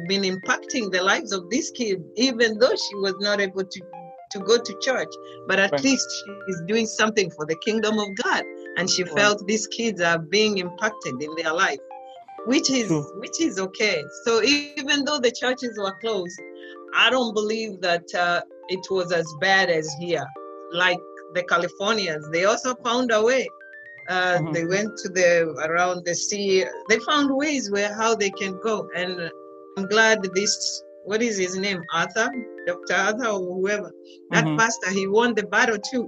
been 0.08 0.24
impacting 0.24 0.92
the 0.92 1.02
lives 1.04 1.32
of 1.34 1.50
these 1.50 1.72
kids, 1.72 2.02
even 2.16 2.58
though 2.60 2.76
she 2.76 2.96
was 2.96 3.16
not 3.20 3.42
able 3.42 3.64
to 3.64 3.82
to 4.32 4.40
go 4.40 4.58
to 4.58 4.80
church. 4.82 5.14
But 5.48 5.60
at 5.60 5.72
Right. 5.74 5.84
least 5.84 6.08
is 6.48 6.62
doing 6.66 6.86
something 6.86 7.30
for 7.32 7.46
the 7.46 7.56
kingdom 7.66 8.00
of 8.00 8.08
God, 8.24 8.44
and 8.78 8.90
she 8.90 9.04
felt 9.04 9.46
these 9.46 9.68
kids 9.68 10.00
are 10.02 10.18
being 10.20 10.60
impacted 10.60 11.22
in 11.22 11.36
their 11.36 11.54
life, 11.54 11.80
which 12.46 12.70
is 12.70 12.88
True. 12.88 13.04
which 13.20 13.40
is 13.42 13.60
okay. 13.60 14.04
So 14.26 14.42
even 14.44 15.06
though 15.06 15.20
the 15.20 15.32
churches 15.32 15.78
were 15.78 15.94
closed, 16.02 16.40
I 16.96 17.10
don't 17.10 17.34
believe 17.34 17.82
that 17.82 18.04
uh, 18.16 18.42
it 18.70 18.86
was 18.90 19.12
as 19.12 19.26
bad 19.40 19.70
as 19.70 19.88
here. 20.00 20.26
Like 20.74 21.00
the 21.34 21.44
Californians, 21.44 22.30
they 22.32 22.46
also 22.46 22.76
found 22.84 23.12
a 23.12 23.22
way. 23.22 23.48
Uh, 24.10 24.40
Mhm. 24.40 24.54
They 24.54 24.66
went 24.66 24.90
to 25.04 25.10
the 25.10 25.30
around 25.68 26.06
the 26.06 26.16
sea. 26.16 26.66
They 26.90 27.00
found 27.00 27.30
ways 27.36 27.70
where 27.72 27.94
how 27.94 28.16
they 28.16 28.32
can 28.32 28.60
go, 28.64 28.88
and 28.96 29.32
I'm 29.78 29.88
glad 29.88 30.18
this. 30.34 30.84
What 31.04 31.22
is 31.22 31.38
his 31.38 31.58
name? 31.58 31.82
Arthur, 31.94 32.30
Dr. 32.68 32.94
Arthur, 32.96 33.28
or 33.28 33.40
whoever. 33.54 33.92
That 34.32 34.46
Mhm. 34.46 34.58
pastor, 34.58 34.90
he 34.92 35.08
won 35.08 35.34
the 35.34 35.44
battle 35.44 35.78
too. 35.92 36.08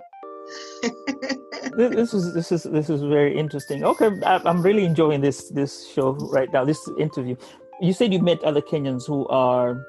This, 1.75 1.95
this 1.95 2.13
is 2.13 2.33
this 2.33 2.51
is 2.51 2.63
this 2.63 2.89
is 2.89 3.01
very 3.01 3.35
interesting. 3.37 3.83
Okay, 3.83 4.09
I'm 4.25 4.61
really 4.61 4.85
enjoying 4.85 5.21
this 5.21 5.49
this 5.49 5.87
show 5.93 6.11
right 6.31 6.51
now. 6.53 6.63
This 6.65 6.79
interview. 6.99 7.35
You 7.81 7.93
said 7.93 8.13
you 8.13 8.19
met 8.19 8.43
other 8.43 8.61
Kenyans 8.61 9.07
who 9.07 9.27
are 9.27 9.83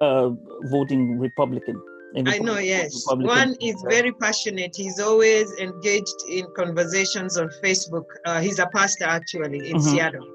uh, 0.00 0.30
voting 0.64 1.18
Republican. 1.18 1.80
I 2.26 2.38
know, 2.38 2.58
yes. 2.58 3.04
Republican. 3.06 3.36
One 3.36 3.56
is 3.60 3.76
very 3.88 4.10
passionate. 4.12 4.74
He's 4.74 4.98
always 4.98 5.52
engaged 5.60 6.20
in 6.28 6.46
conversations 6.56 7.36
on 7.36 7.48
Facebook. 7.62 8.06
Uh, 8.26 8.40
he's 8.40 8.58
a 8.58 8.66
pastor 8.74 9.04
actually 9.04 9.70
in 9.70 9.76
Mhm. 9.76 9.82
Seattle. 9.82 10.26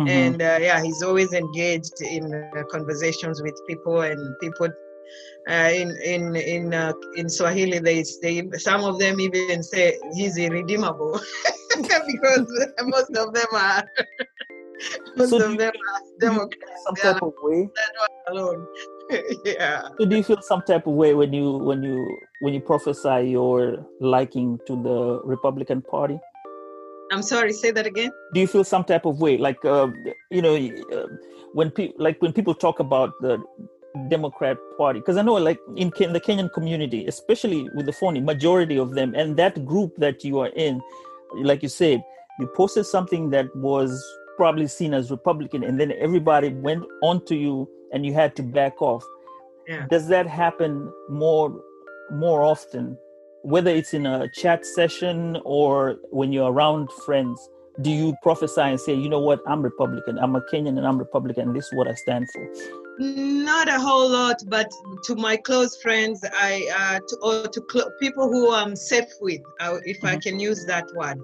Mhm. 0.00 0.08
And 0.08 0.42
uh, 0.42 0.58
yeah, 0.60 0.82
he's 0.82 1.02
always 1.02 1.32
engaged 1.32 2.02
in 2.02 2.24
uh, 2.34 2.62
conversations 2.72 3.40
with 3.42 3.54
people 3.68 4.00
and 4.00 4.18
people. 4.40 4.68
Uh, 5.48 5.70
in 5.72 5.96
in 6.04 6.36
in 6.36 6.74
uh, 6.74 6.92
in 7.16 7.28
Swahili, 7.28 7.78
they 7.78 8.04
they 8.22 8.48
some 8.58 8.84
of 8.84 8.98
them 8.98 9.18
even 9.20 9.62
say 9.62 9.98
he's 10.14 10.36
irredeemable 10.36 11.18
because 11.76 12.46
most 12.84 13.16
of 13.16 13.32
them 13.32 13.46
are 13.54 13.82
most 15.16 15.30
So 15.30 15.36
of 15.42 15.56
them 15.58 15.72
are 15.72 16.00
Democrats. 16.20 16.84
some 16.86 16.96
type 16.96 17.22
of 17.22 17.32
way. 17.42 17.68
alone. 18.28 18.66
yeah. 19.44 19.88
So 19.98 20.04
do 20.06 20.16
you 20.16 20.22
feel 20.22 20.40
some 20.42 20.62
type 20.62 20.86
of 20.86 20.92
way 20.94 21.14
when 21.14 21.32
you 21.32 21.52
when 21.58 21.82
you 21.82 22.06
when 22.40 22.54
you 22.54 22.60
prophesy 22.60 23.30
your 23.30 23.84
liking 24.00 24.58
to 24.66 24.76
the 24.82 25.20
Republican 25.24 25.82
Party? 25.82 26.18
I'm 27.12 27.22
sorry. 27.22 27.52
Say 27.52 27.72
that 27.72 27.86
again. 27.86 28.10
Do 28.34 28.40
you 28.40 28.46
feel 28.46 28.62
some 28.62 28.84
type 28.84 29.04
of 29.04 29.20
way, 29.20 29.36
like 29.36 29.64
uh, 29.64 29.88
you 30.30 30.42
know, 30.42 30.54
uh, 30.54 31.06
when 31.54 31.70
people 31.70 31.96
like 32.04 32.20
when 32.22 32.32
people 32.32 32.54
talk 32.54 32.78
about 32.78 33.10
the 33.20 33.42
Democrat 34.08 34.56
Party? 34.76 35.00
Because 35.00 35.16
I 35.16 35.22
know, 35.22 35.34
like 35.34 35.60
in 35.76 35.90
Ken- 35.90 36.12
the 36.12 36.20
Kenyan 36.20 36.52
community, 36.52 37.06
especially 37.06 37.68
with 37.74 37.86
the 37.86 37.92
phony 37.92 38.20
majority 38.20 38.78
of 38.78 38.94
them, 38.94 39.14
and 39.14 39.36
that 39.36 39.64
group 39.64 39.96
that 39.98 40.24
you 40.24 40.38
are 40.38 40.50
in, 40.54 40.80
like 41.42 41.62
you 41.62 41.68
said, 41.68 42.02
you 42.38 42.46
posted 42.56 42.86
something 42.86 43.30
that 43.30 43.54
was 43.56 44.02
probably 44.36 44.66
seen 44.66 44.94
as 44.94 45.10
Republican, 45.10 45.64
and 45.64 45.78
then 45.78 45.92
everybody 45.92 46.48
went 46.48 46.84
onto 47.02 47.34
you, 47.34 47.68
and 47.92 48.06
you 48.06 48.14
had 48.14 48.34
to 48.36 48.42
back 48.42 48.80
off. 48.80 49.04
Yeah. 49.68 49.86
Does 49.90 50.08
that 50.08 50.26
happen 50.26 50.92
more 51.08 51.60
more 52.12 52.42
often, 52.42 52.96
whether 53.42 53.70
it's 53.70 53.94
in 53.94 54.06
a 54.06 54.28
chat 54.30 54.66
session 54.66 55.38
or 55.44 55.98
when 56.10 56.32
you're 56.32 56.50
around 56.50 56.90
friends? 57.04 57.38
Do 57.82 57.90
you 57.90 58.14
prophesy 58.22 58.60
and 58.60 58.80
say, 58.80 58.94
you 58.94 59.08
know 59.08 59.20
what, 59.20 59.40
I'm 59.46 59.62
Republican, 59.62 60.18
I'm 60.18 60.34
a 60.34 60.40
Kenyan, 60.40 60.76
and 60.76 60.86
I'm 60.86 60.98
Republican, 60.98 61.52
this 61.54 61.66
is 61.66 61.72
what 61.72 61.88
I 61.88 61.94
stand 61.94 62.28
for? 62.32 62.48
Not 62.98 63.68
a 63.68 63.78
whole 63.80 64.10
lot, 64.10 64.42
but 64.48 64.70
to 65.04 65.14
my 65.14 65.36
close 65.36 65.80
friends, 65.80 66.22
I 66.34 66.68
uh, 66.76 67.00
to, 67.08 67.16
or 67.22 67.48
to 67.48 67.62
cl- 67.70 67.90
people 68.00 68.28
who 68.28 68.52
I'm 68.52 68.76
safe 68.76 69.08
with, 69.20 69.40
uh, 69.60 69.78
if 69.84 70.04
I 70.04 70.16
Mhm. 70.16 70.22
can 70.22 70.40
use 70.40 70.64
that 70.66 70.84
word, 70.94 71.18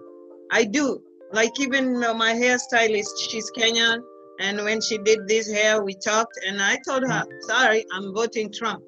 I 0.50 0.64
do. 0.64 1.02
Like 1.32 1.58
even 1.60 2.02
uh, 2.02 2.14
my 2.14 2.32
hairstylist, 2.32 3.12
she's 3.28 3.50
Kenyan, 3.50 4.00
and 4.40 4.64
when 4.64 4.80
she 4.80 4.96
did 4.98 5.26
this 5.28 5.50
hair, 5.50 5.82
we 5.82 5.94
talked, 5.94 6.38
and 6.46 6.62
I 6.62 6.78
told 6.86 7.02
her, 7.02 7.24
"Sorry, 7.46 7.84
I'm 7.92 8.14
voting 8.14 8.50
Trump." 8.52 8.82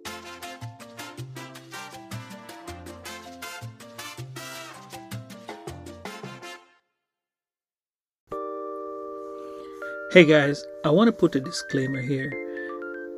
Hey 10.12 10.25
guys, 10.25 10.64
I 10.85 10.91
want 10.91 11.09
to 11.09 11.12
put 11.12 11.37
a 11.37 11.41
disclaimer 11.41 12.01
here. 12.01 12.48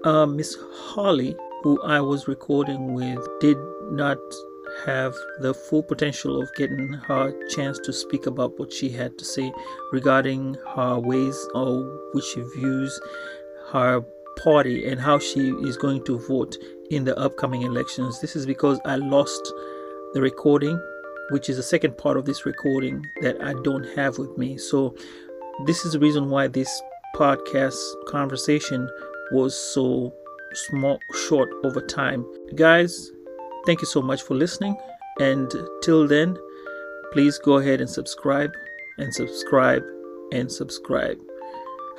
Uh, 0.03 0.25
Miss 0.25 0.57
Holly, 0.73 1.37
who 1.63 1.79
I 1.83 2.01
was 2.01 2.27
recording 2.27 2.95
with, 2.95 3.19
did 3.39 3.59
not 3.91 4.17
have 4.87 5.15
the 5.41 5.53
full 5.53 5.83
potential 5.83 6.41
of 6.41 6.49
getting 6.57 6.95
her 7.07 7.35
chance 7.49 7.79
to 7.81 7.93
speak 7.93 8.25
about 8.25 8.59
what 8.59 8.73
she 8.73 8.89
had 8.89 9.19
to 9.19 9.27
say 9.27 9.53
regarding 9.93 10.57
her 10.75 10.99
ways 10.99 11.37
or 11.55 11.83
which 12.15 12.25
she 12.25 12.41
views 12.57 12.99
her 13.73 14.01
party 14.39 14.89
and 14.89 14.99
how 14.99 15.19
she 15.19 15.51
is 15.51 15.77
going 15.77 16.03
to 16.05 16.19
vote 16.19 16.57
in 16.91 17.05
the 17.05 17.19
upcoming 17.19 17.61
elections. 17.61 18.23
This 18.23 18.35
is 18.35 18.47
because 18.47 18.81
I 18.87 18.97
lost 18.97 19.53
the 20.15 20.23
recording, 20.23 20.81
which 21.31 21.51
is 21.51 21.59
the 21.59 21.63
second 21.63 21.99
part 21.99 22.17
of 22.17 22.25
this 22.25 22.47
recording 22.47 23.05
that 23.21 23.43
I 23.43 23.53
don't 23.65 23.87
have 23.97 24.17
with 24.17 24.39
me. 24.39 24.57
So 24.57 24.95
this 25.67 25.85
is 25.85 25.93
the 25.93 25.99
reason 25.99 26.31
why 26.31 26.47
this 26.47 26.71
podcast 27.17 27.77
conversation 28.07 28.89
was 29.33 29.55
so 29.75 30.13
small 30.53 30.99
short 31.29 31.49
over 31.65 31.81
time 31.81 32.25
guys 32.57 33.13
Thank 33.67 33.83
you 33.83 33.87
so 33.87 34.01
much 34.01 34.23
for 34.23 34.35
listening. 34.35 34.77
And 35.21 35.53
till 35.83 36.07
then, 36.09 36.37
please 37.13 37.39
go 37.39 37.59
ahead 37.59 37.81
and 37.81 37.91
subscribe 37.91 38.53
and 38.99 39.13
subscribe 39.13 39.83
and 40.33 40.51
subscribe. 40.51 41.19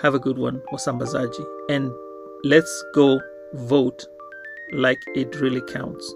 Have 0.01 0.15
a 0.15 0.19
good 0.19 0.37
one, 0.37 0.61
Wasambazaji. 0.73 1.45
And 1.69 1.91
let's 2.43 2.83
go 2.95 3.21
vote 3.53 4.05
like 4.71 5.03
it 5.15 5.35
really 5.35 5.61
counts. 5.61 6.15